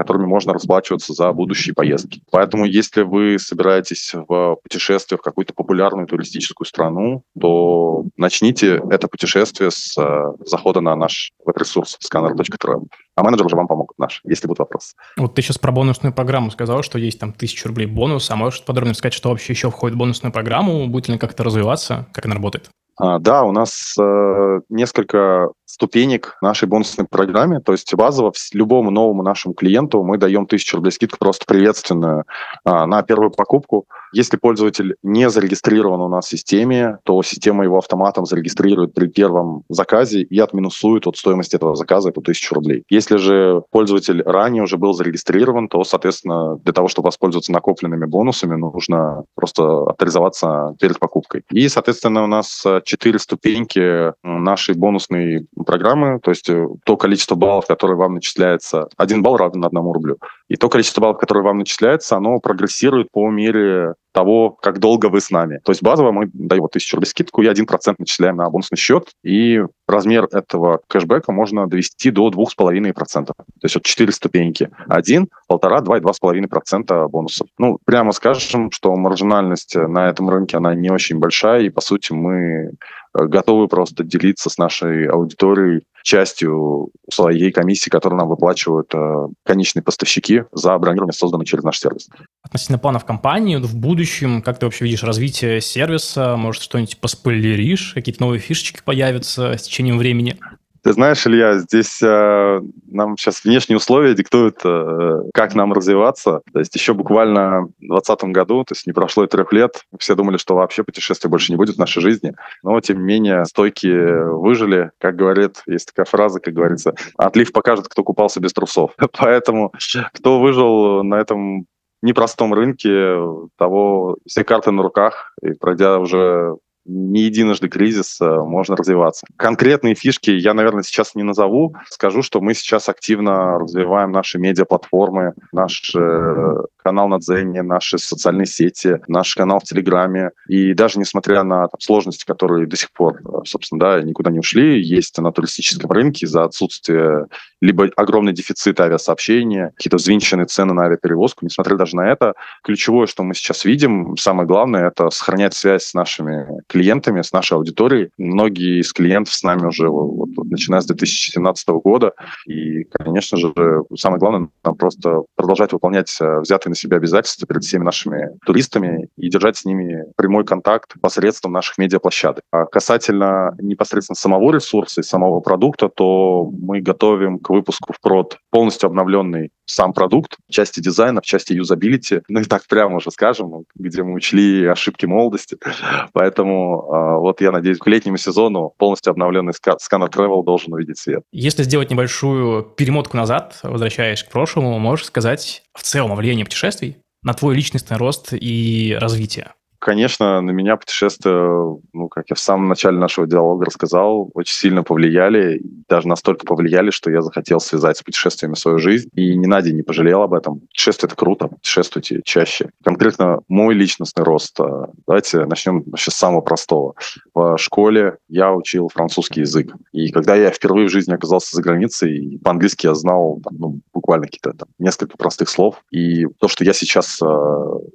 которыми 0.00 0.26
можно 0.26 0.52
расплачиваться 0.52 1.12
за 1.12 1.32
будущие 1.32 1.74
поездки. 1.74 2.22
Поэтому, 2.30 2.64
если 2.64 3.02
вы 3.02 3.38
собираетесь 3.38 4.14
в 4.14 4.56
путешествие 4.62 5.18
в 5.18 5.22
какую-то 5.22 5.52
популярную 5.54 6.06
туристическую 6.06 6.66
страну, 6.66 7.22
то 7.38 8.04
начните 8.16 8.82
это 8.90 9.08
путешествие 9.08 9.70
с 9.70 9.96
э, 9.98 10.32
захода 10.46 10.80
на 10.80 10.96
наш 10.96 11.32
веб-ресурс 11.44 11.98
scanner.travel. 12.02 12.86
А 13.16 13.22
менеджер 13.22 13.46
уже 13.46 13.56
вам 13.56 13.66
помогут 13.66 13.98
наш, 13.98 14.22
если 14.24 14.46
будут 14.46 14.60
вопросы. 14.60 14.94
Вот 15.16 15.34
ты 15.34 15.42
сейчас 15.42 15.58
про 15.58 15.72
бонусную 15.72 16.14
программу 16.14 16.50
сказал, 16.50 16.82
что 16.82 16.98
есть 16.98 17.20
там 17.20 17.32
тысяча 17.32 17.68
рублей 17.68 17.86
бонус, 17.86 18.30
а 18.30 18.36
можешь 18.36 18.64
подробнее 18.64 18.94
сказать, 18.94 19.12
что 19.12 19.28
вообще 19.28 19.52
еще 19.52 19.70
входит 19.70 19.96
в 19.96 19.98
бонусную 19.98 20.32
программу, 20.32 20.86
будет 20.88 21.08
ли 21.08 21.18
как-то 21.18 21.44
развиваться, 21.44 22.06
как 22.12 22.24
она 22.24 22.34
работает? 22.34 22.70
А, 22.96 23.18
да, 23.18 23.44
у 23.44 23.52
нас 23.52 23.94
э, 23.98 24.60
несколько 24.68 25.48
ступенек 25.72 26.36
нашей 26.42 26.68
бонусной 26.68 27.06
программе. 27.06 27.60
То 27.60 27.72
есть 27.72 27.94
базово 27.94 28.32
любому 28.52 28.90
новому 28.90 29.22
нашему 29.22 29.54
клиенту 29.54 30.02
мы 30.02 30.18
даем 30.18 30.42
1000 30.42 30.76
рублей 30.76 30.92
скидку 30.92 31.18
просто 31.18 31.44
приветственную 31.46 32.24
а, 32.64 32.86
на 32.86 33.02
первую 33.02 33.30
покупку. 33.30 33.86
Если 34.12 34.36
пользователь 34.36 34.96
не 35.02 35.30
зарегистрирован 35.30 36.00
у 36.00 36.08
нас 36.08 36.26
в 36.26 36.28
системе, 36.28 36.98
то 37.04 37.22
система 37.22 37.64
его 37.64 37.78
автоматом 37.78 38.26
зарегистрирует 38.26 38.92
при 38.92 39.06
первом 39.06 39.62
заказе 39.68 40.22
и 40.22 40.38
отминусует 40.40 41.06
от 41.06 41.16
стоимости 41.16 41.56
этого 41.56 41.76
заказа 41.76 42.08
эту 42.08 42.20
1000 42.20 42.54
рублей. 42.54 42.84
Если 42.90 43.16
же 43.16 43.62
пользователь 43.70 44.22
ранее 44.22 44.64
уже 44.64 44.76
был 44.76 44.92
зарегистрирован, 44.92 45.68
то, 45.68 45.84
соответственно, 45.84 46.56
для 46.56 46.72
того, 46.72 46.88
чтобы 46.88 47.06
воспользоваться 47.06 47.52
накопленными 47.52 48.06
бонусами, 48.06 48.56
нужно 48.56 49.24
просто 49.36 49.84
авторизоваться 49.84 50.74
перед 50.80 50.98
покупкой. 50.98 51.42
И, 51.52 51.68
соответственно, 51.68 52.24
у 52.24 52.26
нас 52.26 52.64
четыре 52.84 53.18
ступеньки 53.18 54.12
нашей 54.24 54.74
бонусной 54.74 55.46
программы, 55.64 56.20
то 56.20 56.30
есть 56.30 56.48
э, 56.48 56.66
то 56.84 56.96
количество 56.96 57.34
баллов, 57.34 57.66
которое 57.66 57.96
вам 57.96 58.14
начисляется, 58.14 58.88
один 58.96 59.22
балл 59.22 59.36
равен 59.36 59.64
одному 59.64 59.92
рублю. 59.92 60.18
И 60.50 60.56
то 60.56 60.68
количество 60.68 61.00
баллов, 61.00 61.18
которое 61.18 61.44
вам 61.44 61.58
начисляется, 61.58 62.16
оно 62.16 62.40
прогрессирует 62.40 63.06
по 63.12 63.30
мере 63.30 63.94
того, 64.12 64.50
как 64.50 64.80
долго 64.80 65.06
вы 65.06 65.20
с 65.20 65.30
нами. 65.30 65.60
То 65.64 65.70
есть 65.70 65.80
базово 65.80 66.10
мы 66.10 66.28
даем 66.32 66.62
вот 66.62 66.72
1000 66.72 66.96
рублей 66.96 67.08
скидку 67.08 67.42
и 67.42 67.46
1% 67.46 67.94
начисляем 67.98 68.36
на 68.36 68.50
бонусный 68.50 68.76
счет, 68.76 69.10
и 69.22 69.62
размер 69.86 70.26
этого 70.32 70.80
кэшбэка 70.88 71.30
можно 71.30 71.68
довести 71.68 72.10
до 72.10 72.28
2,5%. 72.30 73.26
То 73.26 73.34
есть 73.62 73.76
вот 73.76 73.84
4 73.84 74.12
ступеньки. 74.12 74.70
1, 74.88 75.28
1,5, 75.48 75.80
2 75.82 75.98
и 75.98 76.00
2,5% 76.00 77.08
бонусов. 77.08 77.46
Ну, 77.56 77.78
прямо 77.84 78.10
скажем, 78.10 78.72
что 78.72 78.96
маржинальность 78.96 79.76
на 79.76 80.08
этом 80.08 80.28
рынке, 80.28 80.56
она 80.56 80.74
не 80.74 80.90
очень 80.90 81.20
большая, 81.20 81.62
и, 81.62 81.70
по 81.70 81.80
сути, 81.80 82.12
мы 82.12 82.72
готовы 83.14 83.68
просто 83.68 84.02
делиться 84.02 84.50
с 84.50 84.58
нашей 84.58 85.06
аудиторией 85.06 85.82
частью 86.02 86.90
своей 87.12 87.52
комиссии, 87.52 87.90
которую 87.90 88.18
нам 88.18 88.28
выплачивают 88.28 88.92
э, 88.94 89.26
конечные 89.44 89.82
поставщики 89.82 90.44
за 90.52 90.76
бронирование, 90.78 91.12
созданное 91.12 91.46
через 91.46 91.64
наш 91.64 91.78
сервис. 91.78 92.08
Относительно 92.42 92.78
планов 92.78 93.04
компании, 93.04 93.56
в 93.56 93.76
будущем, 93.76 94.42
как 94.42 94.58
ты 94.58 94.66
вообще 94.66 94.84
видишь 94.84 95.02
развитие 95.02 95.60
сервиса? 95.60 96.36
Может, 96.36 96.62
что-нибудь 96.62 96.98
поспойлеришь? 96.98 97.92
Какие-то 97.94 98.22
новые 98.22 98.40
фишечки 98.40 98.80
появятся 98.84 99.52
с 99.52 99.62
течением 99.62 99.98
времени? 99.98 100.38
Ты 100.82 100.92
знаешь, 100.92 101.26
Илья, 101.26 101.58
здесь 101.58 102.02
э, 102.02 102.60
нам 102.86 103.16
сейчас 103.16 103.44
внешние 103.44 103.76
условия 103.76 104.14
диктуют, 104.14 104.60
э, 104.64 105.22
как 105.34 105.54
нам 105.54 105.72
развиваться. 105.72 106.40
То 106.52 106.58
есть 106.58 106.74
еще 106.74 106.94
буквально 106.94 107.62
в 107.62 107.80
2020 107.80 108.24
году, 108.24 108.64
то 108.64 108.72
есть 108.72 108.86
не 108.86 108.92
прошло 108.92 109.24
и 109.24 109.28
трех 109.28 109.52
лет, 109.52 109.84
все 109.98 110.14
думали, 110.14 110.38
что 110.38 110.54
вообще 110.54 110.82
путешествия 110.82 111.28
больше 111.28 111.52
не 111.52 111.56
будет 111.56 111.76
в 111.76 111.78
нашей 111.78 112.00
жизни. 112.00 112.34
Но, 112.62 112.80
тем 112.80 112.98
не 112.98 113.04
менее, 113.04 113.44
стойки 113.44 113.88
выжили. 113.88 114.90
Как 114.98 115.16
говорит, 115.16 115.62
есть 115.66 115.88
такая 115.88 116.06
фраза, 116.06 116.40
как 116.40 116.54
говорится, 116.54 116.94
отлив 117.16 117.52
покажет, 117.52 117.88
кто 117.88 118.02
купался 118.02 118.40
без 118.40 118.52
трусов. 118.52 118.92
Поэтому 119.18 119.72
кто 120.14 120.40
выжил 120.40 121.04
на 121.04 121.16
этом 121.16 121.66
непростом 122.02 122.54
рынке, 122.54 123.16
того 123.58 124.16
все 124.26 124.44
карты 124.44 124.70
на 124.70 124.82
руках, 124.82 125.34
и 125.42 125.52
пройдя 125.52 125.98
уже 125.98 126.56
не 126.84 127.22
единожды 127.22 127.68
кризис, 127.68 128.20
э, 128.20 128.24
можно 128.24 128.76
развиваться. 128.76 129.26
Конкретные 129.36 129.94
фишки 129.94 130.30
я, 130.30 130.54
наверное, 130.54 130.82
сейчас 130.82 131.14
не 131.14 131.22
назову. 131.22 131.74
Скажу, 131.88 132.22
что 132.22 132.40
мы 132.40 132.54
сейчас 132.54 132.88
активно 132.88 133.58
развиваем 133.58 134.12
наши 134.12 134.38
медиаплатформы, 134.38 135.34
наш 135.52 135.94
э, 135.94 136.56
канал 136.82 137.08
на 137.08 137.18
Дзене, 137.18 137.62
наши 137.62 137.98
социальные 137.98 138.46
сети, 138.46 139.00
наш 139.08 139.34
канал 139.34 139.60
в 139.60 139.64
Телеграме. 139.64 140.30
И 140.48 140.74
даже 140.74 140.98
несмотря 140.98 141.42
на 141.42 141.68
там, 141.68 141.80
сложности, 141.80 142.24
которые 142.24 142.66
до 142.66 142.76
сих 142.76 142.92
пор, 142.92 143.20
э, 143.24 143.44
собственно, 143.44 143.78
да, 143.78 144.02
никуда 144.02 144.30
не 144.30 144.38
ушли, 144.38 144.80
есть 144.80 145.18
на 145.18 145.32
туристическом 145.32 145.90
рынке 145.90 146.26
из-за 146.26 146.44
отсутствия 146.44 147.26
либо 147.60 147.88
огромный 147.96 148.32
дефицит 148.32 148.80
авиасообщения, 148.80 149.72
какие-то 149.76 149.98
взвинченные 149.98 150.46
цены 150.46 150.72
на 150.72 150.84
авиаперевозку. 150.84 151.44
Несмотря 151.44 151.76
даже 151.76 151.94
на 151.96 152.10
это, 152.10 152.34
ключевое, 152.62 153.06
что 153.06 153.22
мы 153.22 153.34
сейчас 153.34 153.64
видим, 153.64 154.16
самое 154.16 154.46
главное, 154.46 154.88
это 154.88 155.10
сохранять 155.10 155.54
связь 155.54 155.84
с 155.84 155.94
нашими 155.94 156.46
клиентами, 156.70 157.22
с 157.22 157.32
нашей 157.32 157.54
аудиторией. 157.54 158.10
Многие 158.16 158.80
из 158.80 158.92
клиентов 158.92 159.34
с 159.34 159.42
нами 159.42 159.66
уже 159.66 159.88
вот, 159.88 160.30
вот, 160.36 160.46
начиная 160.46 160.80
с 160.80 160.86
2017 160.86 161.68
года. 161.68 162.12
И, 162.46 162.84
конечно 162.84 163.36
же, 163.36 163.52
самое 163.96 164.20
главное, 164.20 164.48
нам 164.64 164.76
просто 164.76 165.22
продолжать 165.34 165.72
выполнять 165.72 166.16
э, 166.20 166.40
взятые 166.40 166.70
на 166.70 166.76
себя 166.76 166.98
обязательства 166.98 167.48
перед 167.48 167.64
всеми 167.64 167.82
нашими 167.82 168.30
туристами 168.46 169.08
и 169.16 169.28
держать 169.28 169.56
с 169.56 169.64
ними 169.64 170.04
прямой 170.16 170.44
контакт 170.44 170.94
посредством 171.00 171.52
наших 171.52 171.76
медиаплощадок. 171.76 172.44
А 172.52 172.66
касательно 172.66 173.56
непосредственно 173.60 174.16
самого 174.16 174.54
ресурса 174.54 175.00
и 175.00 175.04
самого 175.04 175.40
продукта, 175.40 175.88
то 175.88 176.48
мы 176.52 176.80
готовим 176.80 177.40
к 177.40 177.50
выпуску 177.50 177.92
в 177.92 178.00
прод 178.00 178.38
полностью 178.50 178.86
обновленный 178.86 179.50
сам 179.70 179.92
продукт, 179.92 180.36
в 180.48 180.52
части 180.52 180.80
дизайна, 180.80 181.20
в 181.20 181.24
части 181.24 181.52
юзабилити, 181.52 182.22
ну 182.28 182.40
и 182.40 182.44
так 182.44 182.66
прямо 182.68 182.96
уже 182.96 183.10
скажем, 183.10 183.64
где 183.74 184.02
мы 184.02 184.14
учли 184.14 184.66
ошибки 184.66 185.06
молодости. 185.06 185.56
Поэтому 186.12 186.82
э, 186.82 187.20
вот 187.20 187.40
я 187.40 187.52
надеюсь, 187.52 187.78
к 187.78 187.86
летнему 187.86 188.16
сезону 188.16 188.72
полностью 188.78 189.10
обновленный 189.10 189.52
сканер 189.52 190.08
Travel 190.08 190.44
должен 190.44 190.72
увидеть 190.72 190.98
свет. 190.98 191.22
Если 191.32 191.62
сделать 191.62 191.90
небольшую 191.90 192.62
перемотку 192.62 193.16
назад, 193.16 193.58
возвращаясь 193.62 194.22
к 194.22 194.30
прошлому, 194.30 194.78
можешь 194.78 195.06
сказать 195.06 195.62
в 195.74 195.82
целом 195.82 196.12
о 196.12 196.16
влиянии 196.16 196.44
путешествий 196.44 196.96
на 197.22 197.34
твой 197.34 197.54
личностный 197.54 197.96
рост 197.96 198.32
и 198.32 198.96
развитие? 199.00 199.52
Конечно, 199.80 200.40
на 200.40 200.50
меня 200.50 200.76
путешествия, 200.76 201.78
ну, 201.92 202.08
как 202.08 202.26
я 202.30 202.36
в 202.36 202.38
самом 202.38 202.68
начале 202.68 202.98
нашего 202.98 203.26
диалога 203.26 203.64
рассказал, 203.64 204.30
очень 204.34 204.54
сильно 204.54 204.82
повлияли, 204.84 205.60
даже 205.88 206.06
настолько 206.06 206.46
повлияли, 206.46 206.90
что 206.90 207.10
я 207.10 207.22
захотел 207.22 207.58
связать 207.60 207.96
с 207.96 208.02
путешествиями 208.02 208.54
свою 208.54 208.78
жизнь, 208.78 209.08
и 209.14 209.36
ни 209.36 209.46
на 209.46 209.62
день 209.62 209.76
не 209.76 209.82
пожалел 209.82 210.22
об 210.22 210.34
этом. 210.34 210.60
Путешествие— 210.60 211.08
это 211.08 211.16
круто, 211.16 211.48
путешествуйте 211.48 212.20
чаще. 212.24 212.70
Конкретно 212.84 213.40
мой 213.48 213.74
личностный 213.74 214.22
рост. 214.22 214.60
Э, 214.60 214.86
давайте 215.06 215.44
начнем 215.46 215.82
вообще 215.86 216.10
с 216.10 216.14
самого 216.14 216.42
простого. 216.42 216.94
В 217.34 217.56
школе 217.58 218.18
я 218.28 218.52
учил 218.52 218.88
французский 218.88 219.40
язык, 219.40 219.74
и 219.92 220.10
когда 220.10 220.36
я 220.36 220.50
впервые 220.50 220.88
в 220.88 220.92
жизни 220.92 221.14
оказался 221.14 221.56
за 221.56 221.62
границей, 221.62 222.38
по-английски 222.44 222.86
я 222.86 222.94
знал 222.94 223.40
там, 223.42 223.56
ну, 223.58 223.80
буквально 223.94 224.26
какие-то 224.26 224.52
там, 224.52 224.68
несколько 224.78 225.16
простых 225.16 225.48
слов, 225.48 225.82
и 225.90 226.26
то, 226.38 226.48
что 226.48 226.64
я 226.64 226.74
сейчас 226.74 227.20
э, 227.22 227.26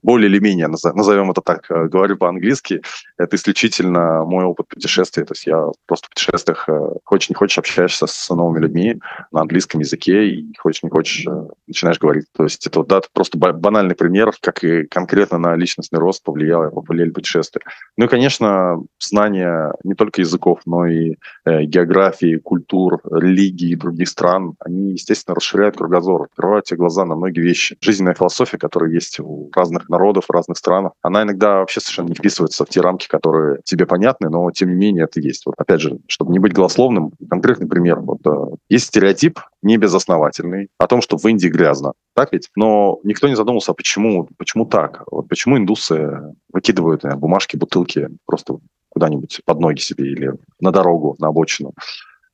более 0.02 0.30
или 0.30 0.40
менее, 0.40 0.68
назовем 0.68 1.32
это 1.32 1.42
так, 1.42 1.70
говорю 1.88 2.18
по-английски, 2.18 2.82
это 3.18 3.36
исключительно 3.36 4.24
мой 4.26 4.46
опыт 4.46 4.68
путешествия. 4.68 5.26
То 5.26 5.34
есть 5.34 5.46
я 5.48 5.72
просто 5.86 6.08
в 6.08 6.10
путешествиях 6.12 6.70
э, 6.70 6.80
хочешь 7.04 7.30
не 7.30 7.36
хочешь 7.36 7.58
общаешься 7.58 8.08
с 8.08 8.30
новыми 8.30 8.60
людьми 8.60 9.00
на 9.32 9.42
английском 9.42 9.82
языке 9.82 10.28
и 10.28 10.54
хочешь 10.58 10.84
не 10.84 10.90
хочешь 10.90 11.26
э, 11.28 11.48
начинаешь 11.68 12.00
говорить. 12.00 12.26
То 12.36 12.44
есть 12.44 12.66
это, 12.68 12.84
да, 12.84 12.98
это 12.98 13.08
просто 13.14 13.38
банальный 13.38 13.96
пример, 13.96 14.32
как 14.42 14.64
и 14.64 14.86
конкретно 14.86 15.38
на 15.38 15.56
личностный 15.56 16.00
рост 16.00 16.24
повлияло, 16.24 16.70
повлияли 16.70 17.12
путешествия. 17.12 17.62
Ну 17.98 18.06
и, 18.06 18.08
конечно, 18.08 18.82
знание 19.00 19.74
не 19.84 19.96
только 19.96 20.22
языков, 20.22 20.62
но 20.66 20.86
и 20.86 21.16
э, 21.46 21.64
географии, 21.64 22.38
культур, 22.38 23.02
религии 23.12 23.72
и 23.72 23.76
других 23.76 24.10
стран, 24.10 24.56
они, 24.60 24.92
естественно, 24.94 25.36
расширяют 25.36 25.78
кругозор, 25.78 26.24
открывают 26.24 26.66
тебе 26.66 26.78
глаза 26.78 27.06
на 27.06 27.16
многие 27.16 27.42
вещи. 27.42 27.78
Жизненная 27.82 28.14
философия, 28.14 28.58
которая 28.58 28.92
есть 28.92 29.20
у 29.20 29.50
разных 29.56 29.90
народов, 29.90 30.26
разных 30.30 30.58
странах, 30.58 30.94
она 31.02 31.24
иногда 31.24 31.65
вообще 31.66 31.82
совершенно 31.82 32.10
не 32.10 32.16
вписывается 32.16 32.64
в 32.64 32.70
те 32.70 32.82
рамки, 32.82 33.08
которые 33.08 33.60
тебе 33.66 33.86
понятны, 33.86 34.30
но 34.30 34.50
тем 34.52 34.70
не 34.70 34.76
менее 34.76 35.06
это 35.06 35.20
есть. 35.20 35.46
Вот 35.46 35.56
опять 35.58 35.82
же, 35.82 35.98
чтобы 36.08 36.32
не 36.32 36.40
быть 36.40 36.54
голословным, 36.54 37.12
конкретный 37.30 37.68
пример. 37.68 38.00
Вот, 38.00 38.20
э, 38.26 38.56
есть 38.70 38.88
стереотип, 38.88 39.40
не 39.62 39.78
безосновательный, 39.78 40.70
о 40.78 40.88
том, 40.88 41.02
что 41.02 41.18
в 41.18 41.26
Индии 41.26 41.48
грязно. 41.48 41.94
Так 42.14 42.32
ведь? 42.32 42.50
Но 42.56 43.00
никто 43.04 43.28
не 43.28 43.36
задумался, 43.36 43.72
а 43.72 43.76
почему, 43.76 44.30
почему 44.38 44.66
так? 44.66 45.04
Вот 45.12 45.28
почему 45.28 45.58
индусы 45.58 46.34
выкидывают 46.54 47.04
э, 47.04 47.16
бумажки, 47.16 47.58
бутылки 47.58 48.10
просто 48.26 48.60
куда-нибудь 48.90 49.42
под 49.46 49.60
ноги 49.60 49.80
себе 49.80 50.06
или 50.12 50.34
на 50.60 50.72
дорогу, 50.72 51.16
на 51.20 51.28
обочину. 51.28 51.74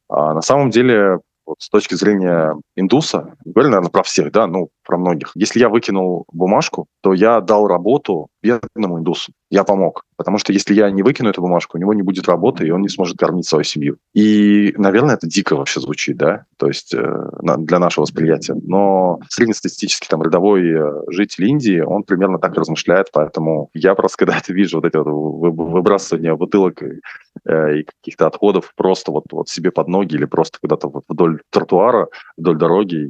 А 0.10 0.34
на 0.34 0.42
самом 0.42 0.70
деле 0.70 1.20
вот 1.46 1.58
с 1.60 1.70
точки 1.70 1.96
зрения 1.96 2.56
индуса, 2.76 3.36
говорили, 3.44 3.72
наверное, 3.72 3.92
про 3.92 4.04
всех, 4.04 4.32
да, 4.32 4.48
ну, 4.48 4.70
про 4.84 4.98
многих. 4.98 5.32
Если 5.36 5.60
я 5.60 5.70
выкинул 5.70 6.26
бумажку, 6.32 6.88
то 7.02 7.14
я 7.14 7.42
дал 7.42 7.68
работу 7.68 8.28
бедному 8.42 9.00
индусу. 9.00 9.32
Я 9.50 9.64
помог. 9.64 10.04
Потому 10.16 10.38
что 10.38 10.54
если 10.54 10.74
я 10.74 10.90
не 10.92 11.04
выкину 11.04 11.30
эту 11.30 11.42
бумажку, 11.42 11.78
у 11.78 11.82
него 11.82 11.94
не 11.94 12.04
будет 12.04 12.28
работы, 12.28 12.66
и 12.66 12.72
он 12.72 12.82
не 12.82 12.90
сможет 12.90 13.18
кормить 13.18 13.48
свою 13.48 13.64
семью. 13.64 13.98
И, 14.14 14.74
наверное, 14.78 15.16
это 15.16 15.28
дико 15.28 15.56
вообще 15.56 15.80
звучит, 15.80 16.18
да, 16.18 16.46
то 16.58 16.68
есть 16.68 16.94
э, 16.94 17.30
для 17.58 17.80
нашего 17.80 18.04
восприятия. 18.04 18.56
Но 18.62 19.20
среднестатистический 19.30 20.08
там 20.08 20.22
рядовой 20.24 20.70
э, 20.70 20.92
житель 21.10 21.46
Индии, 21.46 21.82
он 21.82 22.04
примерно 22.04 22.38
так 22.38 22.56
размышляет, 22.56 23.08
поэтому 23.12 23.70
я 23.74 23.96
просто 23.96 24.18
когда 24.18 24.38
это 24.38 24.54
вижу, 24.54 24.78
вот 24.78 24.86
эти 24.86 24.98
вот 24.98 25.08
выбрасывания 25.08 26.36
бутылок 26.36 26.84
и, 26.84 27.02
э, 27.46 27.80
и 27.80 27.84
каких-то 27.84 28.28
отходов 28.28 28.74
просто 28.76 29.12
вот, 29.12 29.26
вот 29.32 29.50
себе 29.50 29.72
под 29.72 29.88
ноги 29.88 30.16
или 30.16 30.26
просто 30.26 30.60
куда-то 30.62 30.88
вот 30.88 31.04
вдоль 31.08 31.42
тротуара, 31.50 32.08
вдоль 32.38 32.58
дороги, 32.58 33.10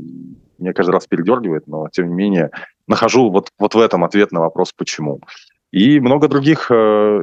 меня 0.61 0.73
каждый 0.73 0.91
раз 0.91 1.07
передергивает, 1.07 1.67
но 1.67 1.87
тем 1.91 2.09
не 2.09 2.13
менее 2.13 2.51
нахожу 2.87 3.29
вот, 3.29 3.49
вот 3.57 3.75
в 3.75 3.79
этом 3.79 4.03
ответ 4.03 4.31
на 4.31 4.39
вопрос 4.39 4.73
«почему?». 4.73 5.21
И 5.71 6.01
много 6.01 6.27
других 6.27 6.69
э, 6.69 6.73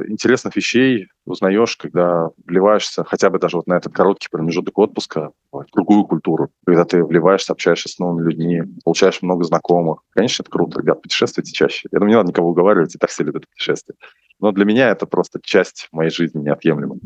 интересных 0.07 0.55
вещей 0.55 1.07
узнаешь, 1.23 1.77
когда 1.77 2.29
вливаешься 2.47 3.03
хотя 3.03 3.29
бы 3.29 3.37
даже 3.37 3.57
вот 3.57 3.67
на 3.67 3.77
этот 3.77 3.93
короткий 3.93 4.27
промежуток 4.31 4.75
отпуска 4.79 5.29
в 5.51 5.65
другую 5.71 6.05
культуру, 6.05 6.49
когда 6.65 6.83
ты 6.83 7.03
вливаешься, 7.03 7.53
общаешься 7.53 7.89
с 7.89 7.99
новыми 7.99 8.25
людьми, 8.27 8.63
получаешь 8.83 9.21
много 9.21 9.43
знакомых. 9.43 9.99
Конечно, 10.15 10.41
это 10.41 10.49
круто, 10.49 10.81
ребят, 10.81 11.03
путешествуйте 11.03 11.51
чаще. 11.51 11.87
Я 11.91 11.99
думаю, 11.99 12.09
не 12.09 12.15
надо 12.15 12.29
никого 12.29 12.49
уговаривать, 12.49 12.95
и 12.95 12.97
так 12.97 13.11
все 13.11 13.23
любят 13.23 13.47
путешествия. 13.47 13.93
Но 14.39 14.51
для 14.51 14.65
меня 14.65 14.89
это 14.89 15.05
просто 15.05 15.39
часть 15.43 15.87
моей 15.91 16.09
жизни 16.09 16.41
неотъемлемая. 16.41 16.99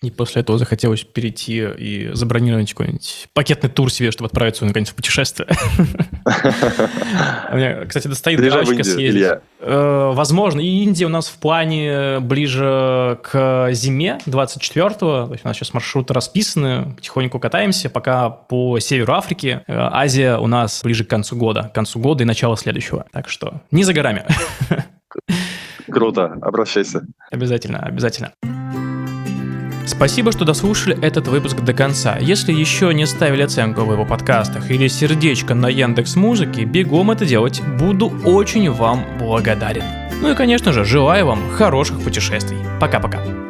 И 0.00 0.12
после 0.12 0.42
этого 0.42 0.58
захотелось 0.58 1.02
перейти 1.02 1.58
и 1.58 2.10
забронировать 2.12 2.70
какой-нибудь 2.70 3.28
пакетный 3.32 3.68
тур 3.68 3.90
себе, 3.90 4.12
чтобы 4.12 4.26
отправиться 4.26 4.64
наконец 4.64 4.90
в 4.90 4.94
путешествие. 4.94 5.48
У 7.52 7.56
меня, 7.56 7.84
кстати, 7.84 8.06
достоит 8.06 8.38
галочка 8.38 8.84
съездить. 8.84 9.26
Э, 9.58 10.12
возможно, 10.14 10.60
и 10.60 10.84
Индия 10.84 11.06
у 11.06 11.08
нас 11.08 11.26
в 11.26 11.38
плане 11.38 12.20
ближе 12.20 13.18
к 13.24 13.70
зиме 13.72 14.20
24-го. 14.26 15.26
То 15.26 15.32
есть 15.32 15.44
у 15.44 15.48
нас 15.48 15.56
сейчас 15.56 15.74
маршруты 15.74 16.14
расписаны, 16.14 16.94
потихоньку 16.94 17.40
катаемся, 17.40 17.90
пока 17.90 18.30
по 18.30 18.78
северу 18.78 19.14
Африки. 19.14 19.62
Э, 19.66 19.88
Азия 19.90 20.36
у 20.36 20.46
нас 20.46 20.80
ближе 20.84 21.04
к 21.04 21.08
концу 21.08 21.34
года. 21.34 21.64
К 21.64 21.74
концу 21.74 21.98
года 21.98 22.22
и 22.22 22.26
начало 22.26 22.56
следующего. 22.56 23.06
Так 23.10 23.28
что 23.28 23.62
не 23.72 23.82
за 23.82 23.92
горами. 23.92 24.24
Круто, 25.90 26.38
обращайся. 26.40 27.04
Обязательно, 27.32 27.80
обязательно. 27.80 28.32
Спасибо, 29.88 30.32
что 30.32 30.44
дослушали 30.44 30.98
этот 31.00 31.28
выпуск 31.28 31.60
до 31.60 31.72
конца. 31.72 32.18
Если 32.18 32.52
еще 32.52 32.92
не 32.92 33.06
ставили 33.06 33.42
оценку 33.42 33.82
в 33.82 33.92
его 33.92 34.04
подкастах 34.04 34.70
или 34.70 34.86
сердечко 34.86 35.54
на 35.54 35.68
Яндекс 35.68 36.14
Музыке, 36.14 36.64
бегом 36.64 37.10
это 37.10 37.24
делать. 37.24 37.62
Буду 37.78 38.12
очень 38.24 38.70
вам 38.70 39.04
благодарен. 39.18 39.84
Ну 40.20 40.30
и, 40.30 40.34
конечно 40.34 40.72
же, 40.72 40.84
желаю 40.84 41.26
вам 41.26 41.50
хороших 41.50 42.00
путешествий. 42.00 42.58
Пока-пока. 42.80 43.47